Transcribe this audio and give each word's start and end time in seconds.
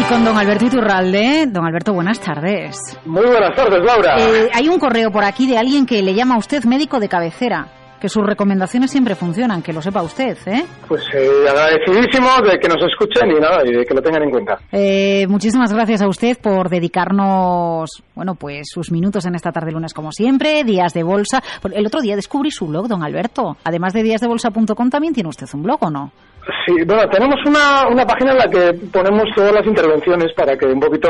Y 0.00 0.02
con 0.04 0.24
don 0.24 0.36
Alberto 0.36 0.64
Iturralde. 0.66 1.46
Don 1.46 1.64
Alberto, 1.64 1.92
buenas 1.92 2.18
tardes. 2.20 2.76
Muy 3.04 3.26
buenas 3.26 3.54
tardes, 3.54 3.80
Laura. 3.84 4.16
Eh, 4.18 4.50
hay 4.52 4.68
un 4.68 4.78
correo 4.78 5.10
por 5.10 5.24
aquí 5.24 5.46
de 5.46 5.56
alguien 5.56 5.86
que 5.86 6.02
le 6.02 6.14
llama 6.14 6.34
a 6.34 6.38
usted 6.38 6.64
médico 6.64 6.98
de 6.98 7.08
cabecera. 7.08 7.68
Que 8.00 8.08
sus 8.10 8.26
recomendaciones 8.26 8.90
siempre 8.90 9.14
funcionan, 9.14 9.62
que 9.62 9.72
lo 9.72 9.80
sepa 9.80 10.02
usted, 10.02 10.36
¿eh? 10.44 10.66
Pues 10.86 11.02
eh, 11.14 11.48
agradecidísimo 11.48 12.28
de 12.46 12.58
que 12.58 12.68
nos 12.68 12.82
escuchen 12.84 13.30
y 13.30 13.40
nada, 13.40 13.62
y 13.64 13.72
de 13.72 13.84
que 13.86 13.94
lo 13.94 14.02
tengan 14.02 14.24
en 14.24 14.30
cuenta. 14.30 14.58
Eh, 14.72 15.26
muchísimas 15.26 15.72
gracias 15.72 16.02
a 16.02 16.08
usted 16.08 16.36
por 16.38 16.68
dedicarnos, 16.68 18.02
bueno, 18.14 18.34
pues 18.34 18.66
sus 18.70 18.90
minutos 18.92 19.24
en 19.24 19.36
esta 19.36 19.52
tarde 19.52 19.72
lunes 19.72 19.94
como 19.94 20.12
siempre, 20.12 20.64
días 20.64 20.92
de 20.92 21.02
bolsa. 21.02 21.42
El 21.72 21.86
otro 21.86 22.02
día 22.02 22.14
descubrí 22.14 22.50
su 22.50 22.66
blog, 22.66 22.88
don 22.88 23.02
Alberto. 23.02 23.56
Además 23.64 23.94
de 23.94 24.02
díasdebolsa.com 24.02 24.90
también 24.90 25.14
tiene 25.14 25.30
usted 25.30 25.46
un 25.54 25.62
blog, 25.62 25.78
¿o 25.84 25.90
no? 25.90 26.12
Sí, 26.66 26.74
bueno, 26.86 27.08
tenemos 27.08 27.36
una, 27.46 27.86
una 27.90 28.04
página 28.06 28.32
en 28.32 28.38
la 28.38 28.48
que 28.48 28.72
ponemos 28.92 29.24
todas 29.34 29.52
las 29.52 29.66
intervenciones 29.66 30.32
para 30.36 30.56
que 30.56 30.66
un 30.66 30.80
poquito 30.80 31.08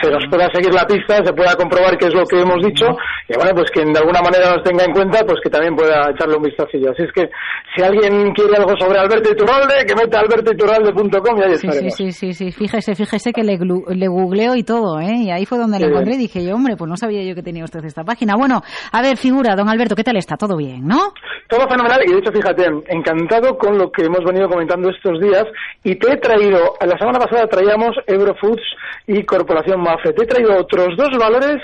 se 0.00 0.10
nos 0.10 0.22
pueda 0.30 0.48
seguir 0.52 0.72
la 0.72 0.86
pista, 0.86 1.16
se 1.24 1.32
pueda 1.32 1.54
comprobar 1.56 1.96
qué 1.98 2.06
es 2.06 2.14
lo 2.14 2.24
que 2.24 2.40
hemos 2.40 2.62
dicho 2.64 2.86
y 3.28 3.34
bueno, 3.36 3.50
pues 3.54 3.70
quien 3.72 3.92
de 3.92 3.98
alguna 3.98 4.20
manera 4.22 4.54
nos 4.54 4.62
tenga 4.62 4.84
en 4.84 4.92
cuenta, 4.92 5.24
pues 5.26 5.40
que 5.42 5.50
también 5.50 5.74
pueda 5.74 6.10
echarle 6.10 6.36
un 6.36 6.42
vistacillo. 6.44 6.92
Así 6.92 7.02
es 7.02 7.12
que 7.12 7.28
si 7.74 7.82
alguien 7.82 8.32
quiere 8.34 8.56
algo 8.56 8.72
sobre 8.78 8.98
Alberto 9.00 9.30
Iturralde, 9.32 9.84
que 9.86 9.94
meta 9.94 10.20
albertoiturralde.com 10.20 11.38
y 11.38 11.42
ahí 11.42 11.56
Sí, 11.56 11.58
sí, 11.58 11.66
estaremos. 11.66 11.94
sí, 11.96 12.12
sí, 12.12 12.32
sí, 12.34 12.52
fíjese, 12.52 12.94
fíjese 12.94 13.32
que 13.32 13.42
le, 13.42 13.58
le 13.58 14.08
googleo 14.08 14.54
y 14.54 14.62
todo, 14.62 15.00
¿eh? 15.00 15.14
Y 15.24 15.30
ahí 15.30 15.44
fue 15.44 15.58
donde 15.58 15.80
le 15.80 15.86
encontré 15.86 16.14
y 16.14 16.18
dije 16.18 16.44
yo, 16.44 16.54
hombre, 16.54 16.76
pues 16.76 16.88
no 16.88 16.96
sabía 16.96 17.22
yo 17.24 17.34
que 17.34 17.42
tenía 17.42 17.64
usted 17.64 17.84
esta 17.84 18.04
página. 18.04 18.36
Bueno, 18.36 18.62
a 18.92 19.02
ver, 19.02 19.16
figura, 19.16 19.56
don 19.56 19.68
Alberto, 19.68 19.96
¿qué 19.96 20.04
tal 20.04 20.16
está? 20.16 20.36
¿Todo 20.36 20.56
bien, 20.56 20.86
no? 20.86 21.12
Todo 21.48 21.68
fenomenal 21.68 22.00
y 22.06 22.12
de 22.12 22.18
hecho, 22.18 22.30
fíjate, 22.32 22.66
encantado 22.88 23.56
con 23.58 23.76
lo 23.76 23.90
que 23.90 24.04
hemos 24.04 24.20
venido 24.24 24.48
comentando 24.48 24.67
estos 24.90 25.20
días 25.20 25.44
y 25.82 25.96
te 25.96 26.12
he 26.12 26.16
traído, 26.16 26.74
la 26.80 26.98
semana 26.98 27.18
pasada 27.18 27.46
traíamos 27.46 27.96
Eurofoods 28.06 28.62
y 29.06 29.24
Corporación 29.24 29.80
Mafre, 29.80 30.12
te 30.12 30.24
he 30.24 30.26
traído 30.26 30.56
otros 30.58 30.96
dos 30.96 31.10
valores 31.18 31.58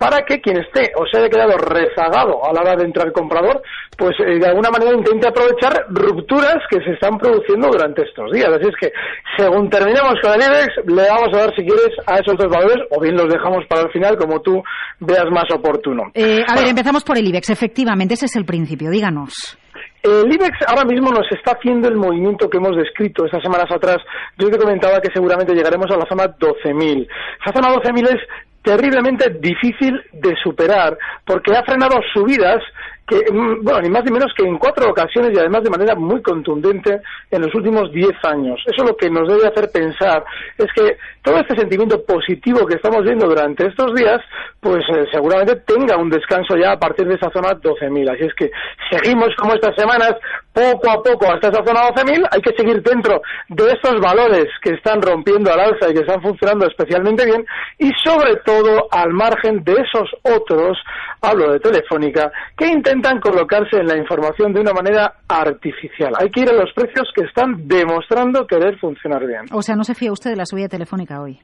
para 0.00 0.22
que 0.22 0.40
quien 0.40 0.56
esté 0.56 0.92
o 0.96 1.04
se 1.06 1.18
haya 1.18 1.28
quedado 1.28 1.58
rezagado 1.58 2.42
a 2.42 2.54
la 2.54 2.62
hora 2.62 2.76
de 2.76 2.84
entrar 2.84 3.12
comprador, 3.12 3.62
pues 3.98 4.16
eh, 4.20 4.38
de 4.38 4.46
alguna 4.46 4.70
manera 4.70 4.94
intente 4.96 5.28
aprovechar 5.28 5.84
rupturas 5.90 6.56
que 6.70 6.80
se 6.80 6.92
están 6.92 7.18
produciendo 7.18 7.68
durante 7.68 8.02
estos 8.04 8.32
días. 8.32 8.48
Así 8.48 8.66
es 8.66 8.76
que, 8.80 8.92
según 9.36 9.68
terminemos 9.68 10.14
con 10.22 10.32
el 10.32 10.40
IBEX, 10.40 10.86
le 10.86 11.06
vamos 11.06 11.28
a 11.34 11.38
dar, 11.40 11.54
si 11.54 11.66
quieres, 11.66 11.90
a 12.06 12.16
esos 12.16 12.34
dos 12.38 12.48
valores 12.48 12.78
o 12.90 12.98
bien 12.98 13.14
los 13.14 13.28
dejamos 13.28 13.66
para 13.68 13.82
el 13.82 13.90
final 13.90 14.16
como 14.16 14.40
tú 14.40 14.62
veas 15.00 15.26
más 15.30 15.44
oportuno. 15.52 16.04
Eh, 16.14 16.42
a 16.48 16.54
ver, 16.54 16.68
empezamos 16.68 17.04
por 17.04 17.18
el 17.18 17.26
IBEX, 17.26 17.50
efectivamente, 17.50 18.14
ese 18.14 18.24
es 18.24 18.36
el 18.36 18.46
principio, 18.46 18.88
díganos. 18.88 19.59
El 20.02 20.32
IBEX 20.32 20.56
ahora 20.66 20.84
mismo 20.84 21.10
nos 21.10 21.30
está 21.30 21.52
haciendo 21.52 21.88
el 21.88 21.96
movimiento 21.96 22.48
que 22.48 22.56
hemos 22.56 22.76
descrito 22.76 23.26
estas 23.26 23.42
semanas 23.42 23.70
atrás. 23.70 23.98
Yo 24.38 24.50
te 24.50 24.58
comentaba 24.58 25.00
que 25.00 25.12
seguramente 25.12 25.54
llegaremos 25.54 25.90
a 25.90 25.96
la 25.96 26.06
zona 26.06 26.24
12.000. 26.24 27.06
Esa 27.44 27.52
zona 27.52 27.74
12.000 27.74 28.08
es 28.08 28.20
terriblemente 28.62 29.30
difícil 29.40 30.00
de 30.12 30.34
superar 30.42 30.96
porque 31.26 31.54
ha 31.54 31.62
frenado 31.64 31.98
subidas 32.12 32.62
que, 33.10 33.16
mm, 33.30 33.64
bueno, 33.64 33.80
ni 33.80 33.90
más 33.90 34.04
ni 34.04 34.12
menos 34.12 34.32
que 34.36 34.46
en 34.46 34.56
cuatro 34.56 34.88
ocasiones 34.88 35.32
y 35.34 35.38
además 35.38 35.64
de 35.64 35.70
manera 35.70 35.96
muy 35.96 36.22
contundente 36.22 37.00
en 37.30 37.42
los 37.42 37.52
últimos 37.54 37.90
diez 37.90 38.14
años. 38.22 38.62
Eso 38.66 38.84
lo 38.84 38.96
que 38.96 39.10
nos 39.10 39.28
debe 39.28 39.48
hacer 39.48 39.68
pensar 39.72 40.24
es 40.56 40.68
que 40.72 40.96
todo 41.22 41.38
este 41.38 41.56
sentimiento 41.56 42.02
positivo 42.04 42.64
que 42.66 42.76
estamos 42.76 43.02
viendo 43.02 43.26
durante 43.26 43.66
estos 43.66 43.94
días, 43.94 44.20
pues 44.60 44.84
eh, 44.94 45.06
seguramente 45.12 45.56
tenga 45.66 45.96
un 45.96 46.08
descanso 46.08 46.56
ya 46.56 46.72
a 46.72 46.78
partir 46.78 47.08
de 47.08 47.16
esa 47.16 47.30
zona 47.30 47.50
12.000. 47.50 48.14
Así 48.14 48.24
es 48.24 48.34
que 48.34 48.50
seguimos 48.90 49.30
como 49.36 49.54
estas 49.54 49.74
semanas, 49.74 50.14
poco 50.52 50.90
a 50.90 51.02
poco 51.02 51.32
hasta 51.32 51.48
esa 51.48 51.64
zona 51.64 51.88
12.000. 51.88 52.28
Hay 52.30 52.40
que 52.40 52.56
seguir 52.56 52.80
dentro 52.82 53.22
de 53.48 53.72
estos 53.72 54.00
valores 54.00 54.46
que 54.62 54.74
están 54.74 55.02
rompiendo 55.02 55.52
al 55.52 55.60
alza 55.60 55.90
y 55.90 55.94
que 55.94 56.00
están 56.00 56.22
funcionando 56.22 56.66
especialmente 56.66 57.24
bien 57.24 57.44
y 57.78 57.90
sobre 58.04 58.36
todo 58.44 58.86
al 58.92 59.10
margen 59.12 59.64
de 59.64 59.72
esos 59.72 60.08
otros, 60.22 60.78
hablo 61.20 61.52
de 61.52 61.60
Telefónica, 61.60 62.30
que 62.56 62.66
intentan 62.66 62.99
colocarse 63.20 63.76
en 63.78 63.86
la 63.86 63.96
información 63.96 64.52
de 64.52 64.60
una 64.60 64.72
manera 64.72 65.14
artificial. 65.28 66.12
Hay 66.18 66.30
que 66.30 66.40
ir 66.40 66.50
a 66.50 66.52
los 66.52 66.72
precios 66.72 67.08
que 67.14 67.24
están 67.24 67.66
demostrando 67.66 68.46
querer 68.46 68.78
funcionar 68.78 69.26
bien. 69.26 69.46
O 69.52 69.62
sea, 69.62 69.76
no 69.76 69.84
se 69.84 69.94
fía 69.94 70.12
usted 70.12 70.30
de 70.30 70.36
la 70.36 70.46
subida 70.46 70.68
telefónica 70.68 71.20
hoy. 71.20 71.40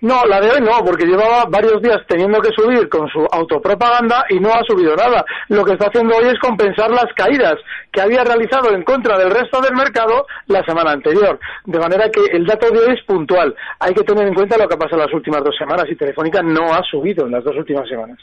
No, 0.00 0.24
la 0.26 0.40
de 0.40 0.50
hoy 0.50 0.60
no, 0.60 0.84
porque 0.84 1.06
llevaba 1.06 1.46
varios 1.46 1.80
días 1.80 1.98
teniendo 2.06 2.40
que 2.40 2.50
subir 2.52 2.88
con 2.88 3.08
su 3.08 3.26
autopropaganda 3.32 4.24
y 4.28 4.38
no 4.38 4.50
ha 4.50 4.62
subido 4.66 4.94
nada. 4.94 5.24
Lo 5.48 5.64
que 5.64 5.72
está 5.72 5.86
haciendo 5.86 6.16
hoy 6.16 6.26
es 6.26 6.38
compensar 6.38 6.90
las 6.90 7.06
caídas 7.14 7.56
que 7.90 8.02
había 8.02 8.22
realizado 8.24 8.74
en 8.74 8.82
contra 8.82 9.18
del 9.18 9.30
resto 9.30 9.60
del 9.60 9.74
mercado 9.74 10.26
la 10.48 10.62
semana 10.64 10.92
anterior. 10.92 11.38
De 11.64 11.78
manera 11.78 12.10
que 12.10 12.20
el 12.36 12.44
dato 12.44 12.70
de 12.70 12.78
hoy 12.78 12.94
es 12.94 13.04
puntual. 13.06 13.54
Hay 13.80 13.94
que 13.94 14.04
tener 14.04 14.26
en 14.26 14.34
cuenta 14.34 14.58
lo 14.58 14.68
que 14.68 14.74
ha 14.74 14.78
pasado 14.78 15.02
las 15.02 15.14
últimas 15.14 15.42
dos 15.42 15.56
semanas 15.58 15.86
y 15.90 15.96
Telefónica 15.96 16.42
no 16.42 16.74
ha 16.74 16.82
subido 16.82 17.26
en 17.26 17.32
las 17.32 17.44
dos 17.44 17.56
últimas 17.56 17.88
semanas. 17.88 18.18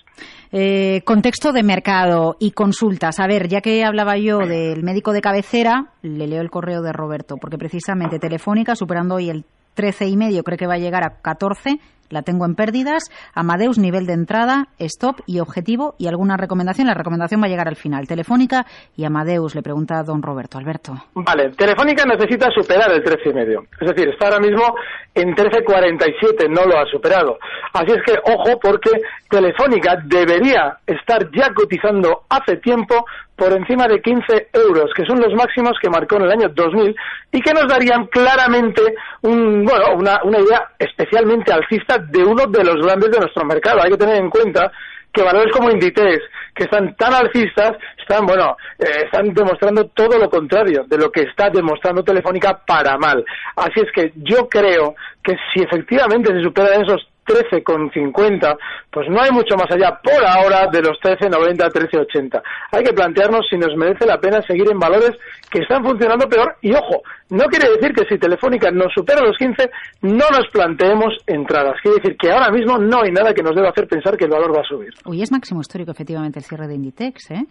Eh, 0.51 1.01
contexto 1.05 1.51
de 1.51 1.63
mercado 1.63 2.37
y 2.39 2.51
consultas. 2.51 3.19
A 3.19 3.27
ver, 3.27 3.47
ya 3.47 3.61
que 3.61 3.83
hablaba 3.83 4.17
yo 4.17 4.39
del 4.39 4.83
médico 4.83 5.11
de 5.11 5.21
cabecera, 5.21 5.87
le 6.03 6.27
leo 6.27 6.41
el 6.41 6.51
correo 6.51 6.81
de 6.83 6.93
Roberto, 6.93 7.37
porque 7.41 7.57
precisamente 7.57 8.19
Telefónica, 8.19 8.75
superando 8.75 9.15
hoy 9.15 9.31
el 9.31 9.45
13 9.73 10.07
y 10.07 10.17
medio, 10.17 10.43
cree 10.43 10.57
que 10.57 10.67
va 10.67 10.75
a 10.75 10.79
llegar 10.79 11.03
a 11.03 11.21
14. 11.21 11.79
La 12.13 12.21
tengo 12.21 12.45
en 12.45 12.53
pérdidas. 12.53 13.09
Amadeus, 13.33 13.79
nivel 13.79 14.05
de 14.05 14.13
entrada, 14.13 14.67
stop 14.77 15.21
y 15.25 15.39
objetivo 15.39 15.95
y 15.97 16.07
alguna 16.07 16.37
recomendación. 16.37 16.85
La 16.85 16.93
recomendación 16.93 17.41
va 17.41 17.47
a 17.47 17.49
llegar 17.49 17.67
al 17.67 17.75
final. 17.75 18.07
Telefónica 18.07 18.67
y 18.95 19.03
Amadeus, 19.03 19.55
le 19.55 19.63
pregunta 19.63 19.97
a 19.97 20.03
don 20.03 20.21
Roberto. 20.21 20.59
Alberto. 20.59 20.93
Vale, 21.15 21.49
Telefónica 21.57 22.05
necesita 22.05 22.51
superar 22.51 22.91
el 22.91 23.03
13 23.03 23.29
y 23.29 23.33
medio. 23.33 23.63
Es 23.81 23.89
decir, 23.89 24.09
está 24.09 24.27
ahora 24.27 24.39
mismo 24.39 24.75
en 25.15 25.35
13.47, 25.35 26.49
no 26.49 26.65
lo 26.65 26.77
ha 26.77 26.85
superado. 26.85 27.39
Así 27.73 27.91
es 27.91 28.03
que, 28.05 28.13
ojo, 28.31 28.59
porque 28.61 28.91
Telefónica 29.29 29.97
debería 30.05 30.77
estar 30.85 31.29
ya 31.31 31.51
cotizando 31.53 32.23
hace 32.29 32.57
tiempo 32.57 33.05
por 33.35 33.51
encima 33.51 33.87
de 33.87 34.01
15 34.01 34.49
euros, 34.53 34.91
que 34.95 35.05
son 35.05 35.19
los 35.19 35.33
máximos 35.33 35.73
que 35.81 35.89
marcó 35.89 36.17
en 36.17 36.23
el 36.23 36.31
año 36.31 36.49
2000 36.49 36.95
y 37.31 37.41
que 37.41 37.53
nos 37.53 37.67
darían 37.67 38.05
claramente 38.07 38.81
un, 39.21 39.65
bueno, 39.65 39.95
una, 39.97 40.19
una 40.23 40.39
idea 40.39 40.69
especialmente 40.77 41.51
alcista 41.51 41.97
de 42.09 42.23
uno 42.23 42.45
de 42.47 42.63
los 42.63 42.85
grandes 42.85 43.11
de 43.11 43.19
nuestro 43.19 43.45
mercado. 43.45 43.81
Hay 43.81 43.91
que 43.91 43.97
tener 43.97 44.17
en 44.17 44.29
cuenta 44.29 44.71
que 45.13 45.21
valores 45.21 45.53
como 45.53 45.69
Inditex, 45.69 46.23
que 46.55 46.63
están 46.63 46.95
tan 46.95 47.13
alcistas, 47.13 47.73
están, 47.99 48.25
bueno, 48.25 48.57
eh, 48.79 49.03
están 49.05 49.31
demostrando 49.33 49.85
todo 49.89 50.17
lo 50.17 50.29
contrario 50.29 50.85
de 50.87 50.97
lo 50.97 51.11
que 51.11 51.21
está 51.21 51.49
demostrando 51.49 52.03
Telefónica 52.03 52.59
para 52.65 52.97
mal. 52.97 53.23
Así 53.55 53.79
es 53.79 53.91
que 53.93 54.11
yo 54.15 54.49
creo 54.49 54.95
que 55.23 55.35
si 55.53 55.61
efectivamente 55.61 56.33
se 56.33 56.41
superan 56.41 56.81
esos 56.83 57.07
13,50, 57.25 58.57
pues 58.91 59.07
no 59.09 59.21
hay 59.21 59.31
mucho 59.31 59.55
más 59.55 59.69
allá 59.71 59.99
por 60.03 60.23
ahora 60.25 60.67
de 60.71 60.81
los 60.81 60.97
13,90, 60.99 61.71
13,80. 61.71 62.41
Hay 62.71 62.83
que 62.83 62.93
plantearnos 62.93 63.45
si 63.49 63.57
nos 63.57 63.75
merece 63.75 64.05
la 64.05 64.19
pena 64.19 64.41
seguir 64.41 64.69
en 64.71 64.79
valores 64.79 65.11
que 65.49 65.59
están 65.59 65.83
funcionando 65.83 66.27
peor 66.27 66.55
y 66.61 66.73
ojo, 66.73 67.01
no 67.29 67.45
quiere 67.45 67.69
decir 67.69 67.93
que 67.93 68.05
si 68.09 68.17
Telefónica 68.17 68.71
nos 68.71 68.93
supera 68.93 69.21
los 69.21 69.37
15 69.37 69.69
no 70.01 70.25
nos 70.29 70.47
planteemos 70.51 71.13
entradas. 71.27 71.75
Quiere 71.81 71.97
decir 71.97 72.17
que 72.17 72.31
ahora 72.31 72.51
mismo 72.51 72.77
no 72.77 73.01
hay 73.03 73.11
nada 73.11 73.33
que 73.33 73.43
nos 73.43 73.55
deba 73.55 73.69
hacer 73.69 73.87
pensar 73.87 74.17
que 74.17 74.25
el 74.25 74.31
valor 74.31 74.55
va 74.55 74.61
a 74.61 74.67
subir. 74.67 74.93
Hoy 75.05 75.21
es 75.21 75.31
máximo 75.31 75.61
histórico, 75.61 75.91
efectivamente, 75.91 76.39
el 76.39 76.45
cierre 76.45 76.67
de 76.67 76.75
Inditex, 76.75 77.31
¿eh? 77.31 77.45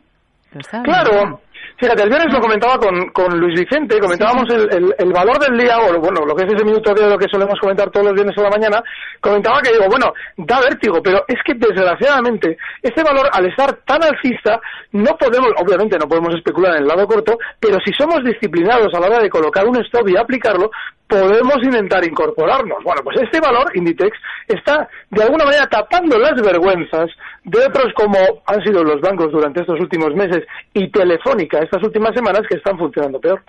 Claro. 0.82 1.40
Fíjate, 1.78 2.02
el 2.02 2.08
viernes 2.10 2.32
lo 2.32 2.40
comentaba 2.40 2.76
con, 2.78 3.08
con 3.10 3.38
Luis 3.40 3.58
Vicente, 3.58 3.98
comentábamos 3.98 4.44
el, 4.50 4.62
el- 4.72 4.94
el 4.98 5.12
valor 5.12 5.38
del 5.38 5.56
día, 5.58 5.78
o 5.78 5.98
bueno, 6.00 6.24
lo 6.26 6.34
que 6.34 6.44
es 6.44 6.52
ese 6.52 6.64
minuto 6.64 6.92
de 6.94 7.08
lo 7.08 7.16
que 7.16 7.26
solemos 7.30 7.58
comentar 7.60 7.90
todos 7.90 8.06
los 8.06 8.14
viernes 8.14 8.36
a 8.38 8.42
la 8.42 8.50
mañana, 8.50 8.82
comentaba 9.20 9.60
que 9.62 9.72
digo, 9.72 9.86
bueno, 9.88 10.12
da 10.36 10.60
vértigo, 10.60 11.00
pero 11.02 11.24
es 11.26 11.38
que 11.44 11.54
desgraciadamente 11.54 12.56
este 12.82 13.02
valor, 13.02 13.28
al 13.32 13.46
estar 13.46 13.72
tan 13.86 14.02
alcista, 14.02 14.60
no 14.92 15.16
podemos, 15.16 15.50
obviamente 15.58 15.96
no 15.98 16.06
podemos 16.06 16.34
especular 16.34 16.76
en 16.76 16.82
el 16.82 16.88
lado 16.88 17.06
corto, 17.06 17.38
pero 17.58 17.78
si 17.84 17.92
somos 17.94 18.22
disciplinados 18.24 18.92
a 18.94 19.00
la 19.00 19.06
hora 19.06 19.18
de 19.20 19.30
colocar 19.30 19.66
un 19.66 19.76
stop 19.84 20.08
y 20.08 20.16
aplicarlo, 20.16 20.70
podemos 21.08 21.56
intentar 21.62 22.04
incorporarnos. 22.04 22.82
Bueno, 22.84 23.02
pues 23.04 23.18
este 23.22 23.40
valor, 23.40 23.70
Inditex, 23.74 24.16
está 24.48 24.88
de 25.10 25.22
alguna 25.22 25.44
manera 25.44 25.66
tapando 25.66 26.18
las 26.18 26.40
vergüenzas 26.40 27.10
de 27.44 27.58
otros 27.58 27.92
como 27.94 28.18
han 28.46 28.62
sido 28.64 28.82
los 28.82 29.00
bancos 29.00 29.30
durante 29.30 29.60
estos 29.60 29.78
últimos 29.80 30.14
meses 30.14 30.44
y 30.72 30.90
Telefónica 30.90 31.58
estas 31.58 31.82
últimas 31.82 32.14
semanas 32.14 32.42
que 32.48 32.56
están 32.56 32.78
funcionando 32.78 33.20
peor. 33.20 33.42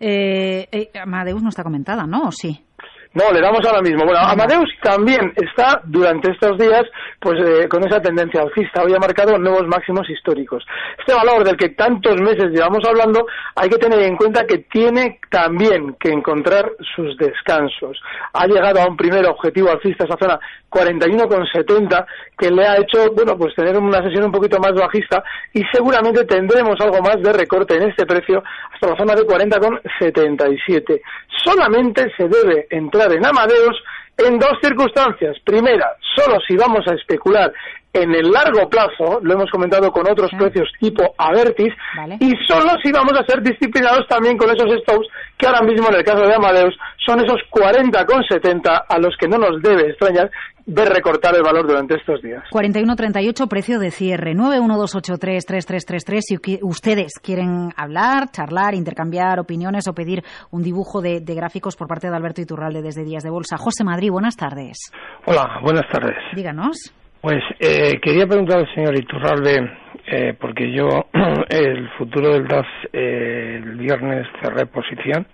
Eh, 0.00 0.68
eh, 0.72 0.90
no 1.06 1.48
está 1.48 1.62
comentada, 1.62 2.06
¿no? 2.06 2.28
¿O 2.28 2.32
sí? 2.32 2.64
No, 3.12 3.32
le 3.32 3.40
damos 3.40 3.66
ahora 3.66 3.82
mismo. 3.82 4.04
Bueno, 4.04 4.20
Amadeus 4.20 4.70
también 4.82 5.32
está 5.34 5.80
durante 5.84 6.30
estos 6.30 6.56
días 6.58 6.84
pues 7.18 7.40
eh, 7.40 7.68
con 7.68 7.84
esa 7.84 8.00
tendencia 8.00 8.40
alcista. 8.40 8.84
Hoy 8.84 8.94
ha 8.94 9.00
marcado 9.00 9.36
nuevos 9.36 9.66
máximos 9.66 10.08
históricos. 10.08 10.64
Este 10.96 11.12
valor 11.12 11.42
del 11.42 11.56
que 11.56 11.70
tantos 11.70 12.20
meses 12.20 12.52
llevamos 12.52 12.84
hablando 12.86 13.26
hay 13.56 13.68
que 13.68 13.78
tener 13.78 13.98
en 14.02 14.16
cuenta 14.16 14.46
que 14.46 14.58
tiene 14.58 15.18
también 15.28 15.96
que 15.98 16.10
encontrar 16.10 16.70
sus 16.94 17.16
descansos. 17.16 18.00
Ha 18.32 18.46
llegado 18.46 18.80
a 18.80 18.86
un 18.86 18.96
primer 18.96 19.26
objetivo 19.26 19.70
alcista 19.70 20.04
esa 20.04 20.16
zona 20.16 20.38
41,70 20.70 22.06
que 22.38 22.50
le 22.50 22.64
ha 22.64 22.76
hecho, 22.76 23.12
bueno, 23.12 23.36
pues 23.36 23.54
tener 23.56 23.76
una 23.76 24.02
sesión 24.04 24.24
un 24.24 24.32
poquito 24.32 24.58
más 24.60 24.72
bajista 24.72 25.22
y 25.52 25.62
seguramente 25.72 26.24
tendremos 26.24 26.76
algo 26.80 27.00
más 27.00 27.20
de 27.20 27.32
recorte 27.32 27.76
en 27.76 27.90
este 27.90 28.06
precio 28.06 28.42
hasta 28.72 28.88
la 28.88 28.96
zona 28.96 29.14
de 29.14 29.22
40,77. 29.22 31.00
Solamente 31.44 32.06
se 32.16 32.28
debe 32.28 32.66
entrar 33.00 33.12
en 33.12 33.24
Amadeus 33.24 33.76
en 34.18 34.38
dos 34.38 34.52
circunstancias. 34.62 35.36
Primera, 35.44 35.92
solo 36.14 36.38
si 36.46 36.56
vamos 36.56 36.86
a 36.86 36.94
especular 36.94 37.52
en 37.92 38.14
el 38.14 38.30
largo 38.30 38.68
plazo, 38.68 39.18
lo 39.22 39.34
hemos 39.34 39.50
comentado 39.50 39.90
con 39.90 40.08
otros 40.08 40.30
precios 40.38 40.68
tipo 40.78 41.14
Avertis, 41.18 41.72
y 42.20 42.32
solo 42.46 42.72
si 42.82 42.92
vamos 42.92 43.14
a 43.18 43.24
ser 43.24 43.42
disciplinados 43.42 44.06
también 44.08 44.36
con 44.36 44.48
esos 44.48 44.70
stops 44.82 45.08
que 45.36 45.46
ahora 45.46 45.62
mismo 45.62 45.88
en 45.88 45.96
el 45.96 46.04
caso 46.04 46.24
de 46.24 46.34
Amadeus 46.34 46.76
son 47.04 47.18
esos 47.24 47.40
40,70 47.50 48.84
a 48.88 48.98
los 48.98 49.16
que 49.16 49.26
no 49.26 49.38
nos 49.38 49.60
debe 49.60 49.88
extrañar 49.88 50.30
ver 50.70 50.88
recortar 50.88 51.34
el 51.34 51.42
valor 51.42 51.66
durante 51.66 51.96
estos 51.96 52.22
días. 52.22 52.44
41.38 52.50 53.48
precio 53.48 53.78
de 53.78 53.90
cierre, 53.90 54.34
912833333 54.34 56.20
si 56.20 56.58
ustedes 56.62 57.18
quieren 57.22 57.70
hablar, 57.76 58.30
charlar, 58.30 58.74
intercambiar 58.74 59.40
opiniones 59.40 59.88
o 59.88 59.94
pedir 59.94 60.22
un 60.50 60.62
dibujo 60.62 61.00
de, 61.00 61.20
gráficos 61.20 61.76
por 61.76 61.88
parte 61.88 62.08
de 62.08 62.16
Alberto 62.16 62.40
Iturralde 62.40 62.82
desde 62.82 63.04
Días 63.04 63.22
de 63.22 63.30
Bolsa. 63.30 63.56
José 63.56 63.84
Madrid, 63.84 64.10
buenas 64.10 64.36
tardes. 64.36 64.92
Hola, 65.26 65.60
buenas 65.62 65.88
tardes. 65.90 66.16
Díganos. 66.34 66.94
Pues 67.20 67.42
eh, 67.58 68.00
quería 68.00 68.26
preguntar 68.26 68.60
al 68.60 68.74
señor 68.74 68.96
Iturralde, 68.96 69.70
eh, 70.06 70.34
porque 70.40 70.72
yo 70.72 71.06
el 71.50 71.88
futuro 71.98 72.32
del 72.32 72.46
DAS 72.46 72.66
eh, 72.92 73.60
el 73.62 73.76
viernes 73.76 74.26
cerré 74.42 74.66
posición 74.66 75.26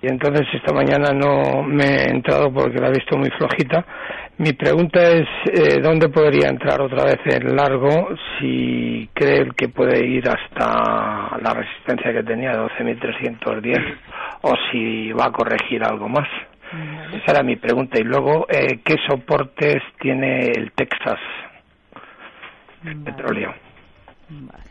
y 0.00 0.06
entonces 0.06 0.46
esta 0.52 0.72
mañana 0.72 1.10
no 1.12 1.62
me 1.62 1.84
he 1.84 2.10
entrado 2.10 2.52
porque 2.52 2.78
la 2.78 2.88
he 2.88 2.92
visto 2.92 3.16
muy 3.16 3.30
flojita. 3.30 3.84
Mi 4.38 4.52
pregunta 4.52 5.00
es 5.00 5.26
eh, 5.46 5.80
dónde 5.82 6.08
podría 6.08 6.48
entrar 6.48 6.80
otra 6.80 7.04
vez 7.04 7.18
en 7.24 7.56
largo 7.56 8.08
si 8.38 9.08
cree 9.14 9.48
que 9.56 9.68
puede 9.68 10.06
ir 10.06 10.28
hasta 10.28 11.38
la 11.38 11.54
resistencia 11.54 12.12
que 12.12 12.22
tenía 12.22 12.52
12.310 12.52 13.96
o 14.42 14.52
si 14.70 15.12
va 15.12 15.26
a 15.26 15.32
corregir 15.32 15.82
algo 15.82 16.08
más. 16.08 16.28
Esa 17.14 17.32
era 17.32 17.42
mi 17.42 17.56
pregunta. 17.56 17.98
Y 17.98 18.04
luego, 18.04 18.46
eh, 18.48 18.80
¿qué 18.84 18.96
soportes 19.08 19.82
tiene 20.00 20.50
el 20.54 20.72
Texas? 20.72 21.18
El 22.84 23.02
petróleo. 23.02 23.54
Vale, 24.28 24.65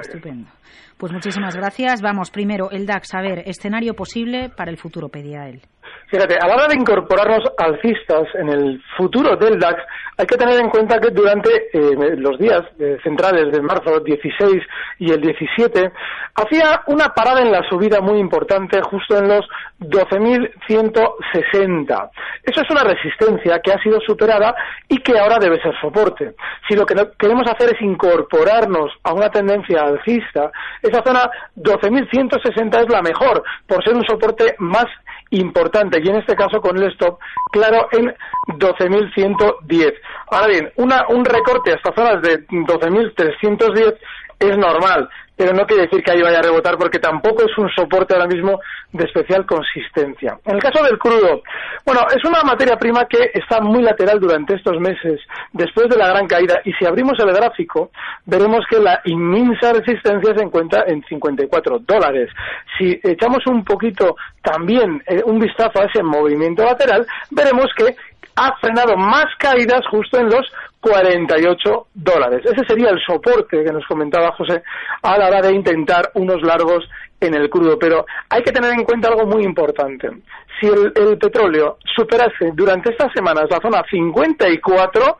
estupendo. 0.00 0.48
Pues 0.96 1.12
muchísimas 1.12 1.56
gracias. 1.56 2.02
Vamos, 2.02 2.30
primero, 2.30 2.70
el 2.70 2.86
DAX. 2.86 3.14
A 3.14 3.20
ver, 3.20 3.42
escenario 3.46 3.94
posible 3.94 4.50
para 4.50 4.70
el 4.70 4.76
futuro, 4.76 5.08
pedía 5.08 5.48
él. 5.48 5.62
Fíjate, 6.10 6.36
a 6.40 6.48
la 6.48 6.54
hora 6.54 6.66
de 6.66 6.74
incorporarnos 6.74 7.44
alcistas 7.56 8.26
en 8.34 8.48
el 8.48 8.82
futuro 8.96 9.36
del 9.36 9.60
DAX, 9.60 9.80
hay 10.18 10.26
que 10.26 10.36
tener 10.36 10.58
en 10.58 10.68
cuenta 10.68 10.98
que 10.98 11.10
durante 11.10 11.68
eh, 11.72 12.16
los 12.16 12.36
días 12.36 12.62
eh, 12.80 12.98
centrales 13.04 13.52
de 13.52 13.62
marzo 13.62 14.00
16 14.00 14.60
y 14.98 15.12
el 15.12 15.20
17, 15.20 15.92
hacía 16.34 16.82
una 16.88 17.14
parada 17.14 17.42
en 17.42 17.52
la 17.52 17.62
subida 17.68 18.00
muy 18.00 18.18
importante 18.18 18.82
justo 18.82 19.18
en 19.18 19.28
los 19.28 19.46
12.160. 19.78 22.10
Eso 22.42 22.60
es 22.60 22.70
una 22.70 22.82
resistencia 22.82 23.60
que 23.60 23.72
ha 23.72 23.80
sido 23.80 24.00
superada 24.00 24.56
y 24.88 24.98
que 24.98 25.16
ahora 25.16 25.38
debe 25.38 25.62
ser 25.62 25.80
soporte. 25.80 26.34
Si 26.68 26.74
lo 26.74 26.84
que 26.84 26.96
queremos 27.20 27.46
hacer 27.46 27.76
es 27.76 27.82
incorporarnos 27.82 28.90
a 29.04 29.12
una 29.12 29.30
tendencia 29.30 29.82
alcista, 29.82 30.50
esa 30.82 31.04
zona 31.04 31.30
12.160 31.56 32.82
es 32.82 32.88
la 32.90 33.00
mejor, 33.00 33.44
por 33.68 33.84
ser 33.84 33.94
un 33.94 34.04
soporte 34.04 34.56
más 34.58 34.88
importante 35.30 36.00
y 36.02 36.08
en 36.08 36.16
este 36.16 36.34
caso 36.34 36.60
con 36.60 36.76
el 36.76 36.90
stop 36.92 37.18
claro 37.52 37.88
en 37.92 38.14
12.110. 38.58 39.94
Ahora 40.30 40.46
bien, 40.48 40.72
una, 40.76 41.06
un 41.08 41.24
recorte 41.24 41.72
hasta 41.72 41.94
zonas 41.94 42.22
de 42.22 42.46
12.310 42.48 43.96
es 44.40 44.58
normal 44.58 45.08
pero 45.40 45.54
no 45.54 45.64
quiere 45.64 45.84
decir 45.84 46.02
que 46.02 46.10
ahí 46.10 46.20
vaya 46.20 46.40
a 46.40 46.42
rebotar 46.42 46.76
porque 46.76 46.98
tampoco 46.98 47.42
es 47.46 47.56
un 47.56 47.70
soporte 47.70 48.12
ahora 48.12 48.26
mismo 48.26 48.60
de 48.92 49.04
especial 49.06 49.46
consistencia. 49.46 50.38
En 50.44 50.56
el 50.56 50.62
caso 50.62 50.84
del 50.84 50.98
crudo, 50.98 51.40
bueno, 51.86 52.02
es 52.14 52.22
una 52.28 52.42
materia 52.42 52.76
prima 52.76 53.06
que 53.06 53.30
está 53.32 53.58
muy 53.62 53.82
lateral 53.82 54.20
durante 54.20 54.56
estos 54.56 54.78
meses, 54.78 55.18
después 55.54 55.88
de 55.88 55.96
la 55.96 56.08
gran 56.08 56.26
caída, 56.26 56.60
y 56.66 56.74
si 56.74 56.84
abrimos 56.84 57.18
el 57.20 57.32
gráfico, 57.32 57.90
veremos 58.26 58.66
que 58.68 58.80
la 58.80 59.00
inmensa 59.06 59.72
resistencia 59.72 60.34
se 60.36 60.44
encuentra 60.44 60.84
en 60.86 61.02
54 61.04 61.78
dólares. 61.86 62.28
Si 62.76 63.00
echamos 63.02 63.38
un 63.46 63.64
poquito 63.64 64.16
también 64.42 65.02
eh, 65.06 65.22
un 65.24 65.38
vistazo 65.38 65.80
a 65.80 65.86
ese 65.86 66.02
movimiento 66.02 66.62
lateral, 66.64 67.06
veremos 67.30 67.68
que 67.74 67.96
ha 68.36 68.56
frenado 68.60 68.96
más 68.96 69.26
caídas 69.38 69.82
justo 69.90 70.18
en 70.18 70.30
los 70.30 70.46
48 70.80 71.86
dólares. 71.94 72.42
Ese 72.44 72.64
sería 72.66 72.90
el 72.90 73.00
soporte 73.04 73.62
que 73.62 73.72
nos 73.72 73.86
comentaba 73.86 74.32
José 74.32 74.62
a 75.02 75.18
la 75.18 75.28
hora 75.28 75.42
de 75.42 75.52
intentar 75.52 76.10
unos 76.14 76.42
largos 76.42 76.88
en 77.20 77.34
el 77.34 77.50
crudo. 77.50 77.78
Pero 77.78 78.06
hay 78.28 78.42
que 78.42 78.52
tener 78.52 78.72
en 78.72 78.84
cuenta 78.84 79.08
algo 79.08 79.26
muy 79.26 79.44
importante. 79.44 80.10
Si 80.58 80.66
el, 80.66 80.92
el 80.96 81.18
petróleo 81.18 81.78
superase 81.94 82.52
durante 82.54 82.92
estas 82.92 83.12
semanas 83.12 83.44
la 83.50 83.60
zona 83.60 83.82
54, 83.90 85.18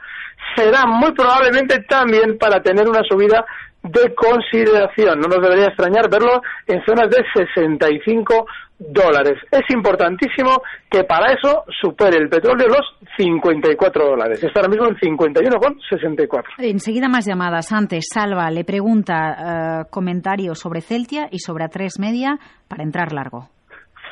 será 0.56 0.86
muy 0.86 1.12
probablemente 1.12 1.82
también 1.82 2.38
para 2.38 2.62
tener 2.62 2.88
una 2.88 3.02
subida 3.02 3.44
de 3.82 4.14
consideración. 4.14 5.20
No 5.20 5.28
nos 5.28 5.42
debería 5.42 5.68
extrañar 5.68 6.10
verlo 6.10 6.42
en 6.66 6.82
zonas 6.84 7.08
de 7.10 7.22
65 7.34 8.46
dólares. 8.78 9.34
Es 9.50 9.62
importantísimo 9.74 10.62
que 10.90 11.04
para 11.04 11.32
eso 11.32 11.64
supere 11.80 12.16
el 12.16 12.28
petróleo 12.28 12.66
los 12.68 12.98
54 13.16 14.06
dólares. 14.06 14.42
Está 14.42 14.60
ahora 14.60 14.70
mismo 14.70 14.86
en 14.88 14.96
51,64. 14.96 16.44
Enseguida 16.58 17.08
más 17.08 17.26
llamadas. 17.26 17.72
Antes, 17.72 18.06
Salva 18.12 18.50
le 18.50 18.64
pregunta 18.64 19.82
eh, 19.82 19.84
comentarios 19.90 20.58
sobre 20.58 20.80
Celtia 20.80 21.28
y 21.30 21.38
sobre 21.38 21.64
A3 21.64 22.00
Media 22.00 22.38
para 22.68 22.82
entrar 22.82 23.12
largo. 23.12 23.48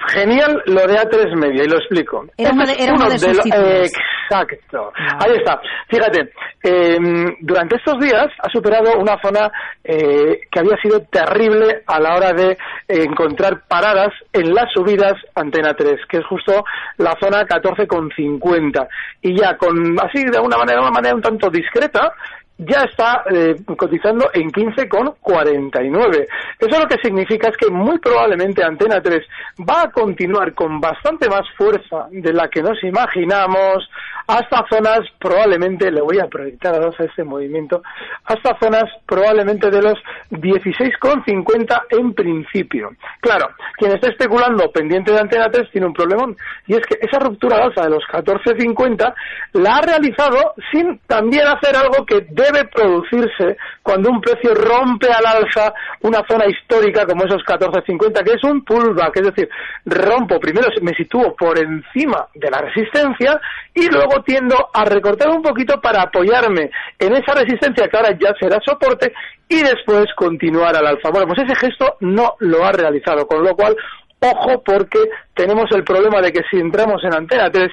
Genial 0.07 0.63
lo 0.67 0.87
de 0.87 0.99
A3 0.99 1.37
Media, 1.37 1.65
y 1.65 1.69
lo 1.69 1.77
explico. 1.77 2.25
Era 2.37 2.53
uno 2.53 2.67
de, 2.67 3.91
Exacto. 4.31 4.93
Ahí 5.19 5.37
está. 5.37 5.61
Fíjate, 5.89 6.33
em, 6.63 7.37
durante 7.41 7.77
estos 7.77 7.99
días 7.99 8.27
ha 8.39 8.51
superado 8.51 8.99
una 8.99 9.19
zona 9.23 9.51
eh, 9.83 10.41
que 10.51 10.61
había 10.61 10.77
sido 10.83 11.01
terrible 11.11 11.83
a 11.87 11.99
la 11.99 12.17
hora 12.17 12.33
de 12.33 12.57
encontrar 12.89 13.63
paradas 13.67 14.13
en 14.33 14.53
las 14.55 14.71
subidas 14.75 15.15
Antena 15.35 15.75
3, 15.75 16.01
que 16.09 16.19
es 16.19 16.27
justo 16.27 16.65
la 16.99 17.15
zona 17.21 17.47
14,50. 17.47 18.87
Y 19.23 19.39
ya 19.39 19.57
con, 19.57 19.97
así 20.01 20.25
de 20.25 20.39
una 20.39 20.59
manera, 20.59 20.81
de 20.81 20.87
una 20.87 20.95
manera 20.95 21.15
un 21.15 21.23
tanto 21.23 21.49
discreta, 21.49 22.13
ya 22.59 22.83
está 22.83 23.23
eh, 23.31 23.55
cotizando 23.77 24.31
en 24.35 24.51
15,49. 24.51 26.27
Eso 26.59 26.81
lo 26.81 26.89
que 26.89 26.99
significa 27.03 27.49
es 27.49 27.57
que 27.57 27.71
muy 27.71 27.99
probablemente 27.99 28.65
Antena 28.65 29.01
3 29.01 29.25
va 29.69 29.83
a 29.83 29.91
continuar 29.91 30.53
con 30.55 30.81
bastante 30.81 31.29
más 31.29 31.49
fuerza 31.57 32.09
de 32.11 32.33
la 32.33 32.49
que 32.49 32.63
nos 32.63 32.83
imaginamos 32.83 33.89
hasta 34.29 34.67
zonas 34.69 35.01
probablemente, 35.19 35.91
le 35.91 36.03
voy 36.03 36.19
a 36.21 36.27
proyectar 36.27 36.75
a 36.75 36.79
dos 36.79 37.01
a 37.01 37.05
este 37.05 37.25
movimiento, 37.25 37.83
hasta 38.27 38.59
zonas 38.61 38.85
probablemente 39.07 39.71
de 39.71 39.81
los 39.81 39.95
16,50 40.31 41.83
en 41.89 42.13
principio. 42.13 42.91
Claro, 43.21 43.49
quien 43.79 43.93
está 43.93 44.11
especulando 44.11 44.71
pendiente 44.71 45.13
de 45.13 45.21
Antena 45.21 45.51
3 45.51 45.71
tiene 45.73 45.87
un 45.87 45.95
problemón 45.95 46.37
y 46.67 46.75
es 46.75 46.81
que 46.81 46.99
esa 47.01 47.19
ruptura 47.19 47.65
alza 47.65 47.85
de 47.85 47.89
los 47.89 48.05
14,50 48.05 49.15
la 49.55 49.77
ha 49.77 49.81
realizado 49.81 50.53
sin 50.71 51.01
también 51.07 51.47
hacer 51.47 51.75
algo 51.75 52.05
que 52.05 52.27
debe 52.29 52.67
producirse 52.67 53.57
cuando 53.83 54.11
un 54.11 54.21
precio 54.21 54.55
rompe 54.55 55.09
al 55.11 55.25
alza 55.25 55.73
una 56.03 56.23
zona 56.29 56.45
histórica 56.47 57.07
como 57.07 57.25
esos 57.25 57.43
14.50, 57.45 58.23
que 58.23 58.33
es 58.35 58.45
un 58.45 58.63
pullback, 58.63 59.17
es 59.17 59.27
decir, 59.29 59.49
rompo, 59.87 60.39
primero 60.39 60.69
me 60.83 60.93
sitúo 60.93 61.35
por 61.35 61.59
encima 61.59 62.27
de 62.35 62.51
la 62.51 62.61
resistencia 62.61 63.41
y 63.75 63.87
luego 63.89 64.18
tiendo 64.23 64.69
a 64.73 64.85
recortar 64.85 65.29
un 65.31 65.43
poquito 65.43 65.81
para 65.81 66.03
apoyarme 66.03 66.71
en 66.99 67.13
esa 67.17 67.35
resistencia 67.35 67.89
que 67.89 67.97
ahora 67.97 68.17
ya 68.19 68.35
será 68.39 68.59
soporte 68.65 69.13
y 69.49 69.63
después 69.63 70.07
continuar 70.17 70.77
al 70.77 70.87
alza. 70.87 71.11
Bueno, 71.11 71.27
pues 71.27 71.43
ese 71.45 71.55
gesto 71.55 71.97
no 72.01 72.35
lo 72.41 72.65
ha 72.65 72.73
realizado, 72.73 73.27
con 73.27 73.43
lo 73.43 73.55
cual 73.55 73.77
Ojo 74.21 74.63
porque 74.65 74.99
tenemos 75.35 75.71
el 75.71 75.85
problema 75.85 76.21
de 76.21 76.33
que 76.33 76.43
si 76.51 76.59
entramos 76.59 77.03
en 77.05 77.15
antena 77.15 77.51
3 77.51 77.71